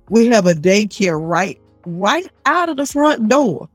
We 0.09 0.27
have 0.27 0.45
a 0.45 0.53
daycare 0.53 1.19
right 1.19 1.59
right 1.85 2.29
out 2.45 2.69
of 2.69 2.77
the 2.77 2.85
front 2.85 3.29
door. 3.29 3.69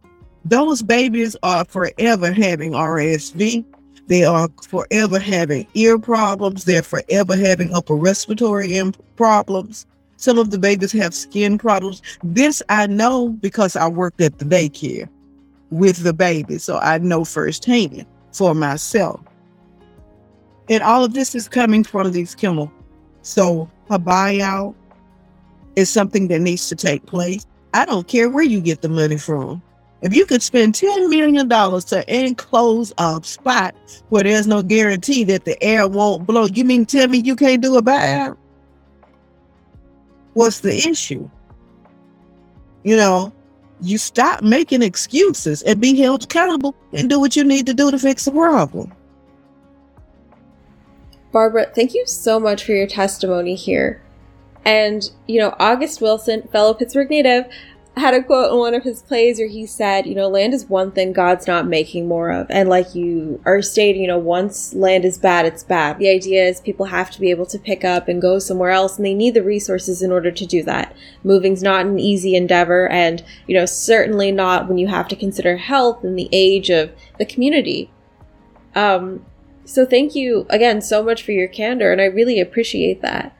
Those 0.44 0.82
babies 0.82 1.36
are 1.42 1.64
forever 1.64 2.32
having 2.32 2.72
RSV. 2.72 3.64
They 4.12 4.24
are 4.24 4.50
forever 4.68 5.18
having 5.18 5.66
ear 5.72 5.98
problems. 5.98 6.66
They're 6.66 6.82
forever 6.82 7.34
having 7.34 7.72
upper 7.72 7.94
respiratory 7.94 8.78
problems. 9.16 9.86
Some 10.18 10.36
of 10.36 10.50
the 10.50 10.58
babies 10.58 10.92
have 10.92 11.14
skin 11.14 11.56
problems. 11.56 12.02
This 12.22 12.62
I 12.68 12.88
know 12.88 13.30
because 13.30 13.74
I 13.74 13.88
worked 13.88 14.20
at 14.20 14.38
the 14.38 14.44
daycare 14.44 15.08
with 15.70 16.02
the 16.02 16.12
baby. 16.12 16.58
So 16.58 16.76
I 16.76 16.98
know 16.98 17.24
firsthand 17.24 18.04
for 18.32 18.54
myself. 18.54 19.18
And 20.68 20.82
all 20.82 21.02
of 21.04 21.14
this 21.14 21.34
is 21.34 21.48
coming 21.48 21.82
from 21.82 22.12
these 22.12 22.34
chemicals. 22.34 22.68
So 23.22 23.70
a 23.88 23.98
buyout 23.98 24.74
is 25.74 25.88
something 25.88 26.28
that 26.28 26.40
needs 26.40 26.68
to 26.68 26.76
take 26.76 27.06
place. 27.06 27.46
I 27.72 27.86
don't 27.86 28.06
care 28.06 28.28
where 28.28 28.44
you 28.44 28.60
get 28.60 28.82
the 28.82 28.90
money 28.90 29.16
from. 29.16 29.62
If 30.02 30.14
you 30.14 30.26
could 30.26 30.42
spend 30.42 30.74
$10 30.74 31.08
million 31.08 31.48
to 31.48 32.04
enclose 32.08 32.92
a 32.98 33.20
spot 33.22 33.74
where 34.08 34.24
there's 34.24 34.48
no 34.48 34.60
guarantee 34.60 35.22
that 35.24 35.44
the 35.44 35.62
air 35.62 35.86
won't 35.86 36.26
blow, 36.26 36.46
you 36.46 36.64
mean 36.64 36.84
tell 36.84 37.06
me 37.06 37.18
you 37.18 37.36
can't 37.36 37.62
do 37.62 37.76
a 37.76 37.82
buyout? 37.82 38.36
What's 40.34 40.60
the 40.60 40.74
issue? 40.74 41.30
You 42.82 42.96
know, 42.96 43.32
you 43.80 43.96
stop 43.96 44.42
making 44.42 44.82
excuses 44.82 45.62
and 45.62 45.80
be 45.80 45.96
held 45.96 46.24
accountable 46.24 46.74
and 46.92 47.08
do 47.08 47.20
what 47.20 47.36
you 47.36 47.44
need 47.44 47.66
to 47.66 47.74
do 47.74 47.92
to 47.92 47.98
fix 47.98 48.24
the 48.24 48.32
problem. 48.32 48.92
Barbara, 51.30 51.70
thank 51.74 51.94
you 51.94 52.06
so 52.06 52.40
much 52.40 52.64
for 52.64 52.72
your 52.72 52.88
testimony 52.88 53.54
here. 53.54 54.02
And, 54.64 55.08
you 55.26 55.40
know, 55.40 55.54
August 55.58 56.00
Wilson, 56.00 56.42
fellow 56.52 56.74
Pittsburgh 56.74 57.10
native, 57.10 57.46
had 57.96 58.14
a 58.14 58.22
quote 58.22 58.50
in 58.50 58.58
one 58.58 58.74
of 58.74 58.84
his 58.84 59.02
plays 59.02 59.38
where 59.38 59.48
he 59.48 59.66
said, 59.66 60.06
you 60.06 60.14
know, 60.14 60.26
land 60.26 60.54
is 60.54 60.64
one 60.64 60.92
thing 60.92 61.12
God's 61.12 61.46
not 61.46 61.66
making 61.66 62.08
more 62.08 62.30
of. 62.30 62.46
And 62.48 62.68
like 62.68 62.94
you 62.94 63.40
are 63.44 63.60
stating, 63.60 64.00
you 64.00 64.08
know, 64.08 64.18
once 64.18 64.72
land 64.72 65.04
is 65.04 65.18
bad, 65.18 65.44
it's 65.44 65.62
bad. 65.62 65.98
The 65.98 66.08
idea 66.08 66.42
is 66.42 66.60
people 66.60 66.86
have 66.86 67.10
to 67.10 67.20
be 67.20 67.30
able 67.30 67.44
to 67.46 67.58
pick 67.58 67.84
up 67.84 68.08
and 68.08 68.22
go 68.22 68.38
somewhere 68.38 68.70
else, 68.70 68.96
and 68.96 69.04
they 69.04 69.12
need 69.12 69.34
the 69.34 69.42
resources 69.42 70.00
in 70.00 70.10
order 70.10 70.30
to 70.30 70.46
do 70.46 70.62
that. 70.62 70.96
Moving's 71.22 71.62
not 71.62 71.84
an 71.84 71.98
easy 71.98 72.34
endeavor, 72.34 72.88
and, 72.88 73.22
you 73.46 73.54
know, 73.54 73.66
certainly 73.66 74.32
not 74.32 74.68
when 74.68 74.78
you 74.78 74.86
have 74.86 75.06
to 75.08 75.16
consider 75.16 75.58
health 75.58 76.02
and 76.02 76.18
the 76.18 76.30
age 76.32 76.70
of 76.70 76.92
the 77.18 77.26
community. 77.26 77.90
Um, 78.74 79.26
so 79.66 79.84
thank 79.84 80.14
you 80.14 80.46
again 80.48 80.80
so 80.80 81.04
much 81.04 81.22
for 81.22 81.32
your 81.32 81.48
candor, 81.48 81.92
and 81.92 82.00
I 82.00 82.06
really 82.06 82.40
appreciate 82.40 83.02
that. 83.02 83.36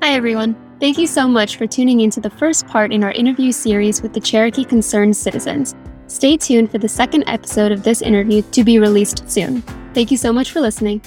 Hi, 0.00 0.14
everyone. 0.14 0.54
Thank 0.78 0.96
you 0.96 1.08
so 1.08 1.26
much 1.26 1.56
for 1.56 1.66
tuning 1.66 2.02
into 2.02 2.20
the 2.20 2.30
first 2.30 2.68
part 2.68 2.92
in 2.92 3.02
our 3.02 3.10
interview 3.10 3.50
series 3.50 4.00
with 4.00 4.12
the 4.12 4.20
Cherokee 4.20 4.64
Concerned 4.64 5.16
Citizens. 5.16 5.74
Stay 6.06 6.36
tuned 6.36 6.70
for 6.70 6.78
the 6.78 6.88
second 6.88 7.24
episode 7.26 7.72
of 7.72 7.82
this 7.82 8.00
interview 8.00 8.42
to 8.52 8.62
be 8.62 8.78
released 8.78 9.28
soon. 9.28 9.60
Thank 9.94 10.12
you 10.12 10.16
so 10.16 10.32
much 10.32 10.52
for 10.52 10.60
listening. 10.60 11.02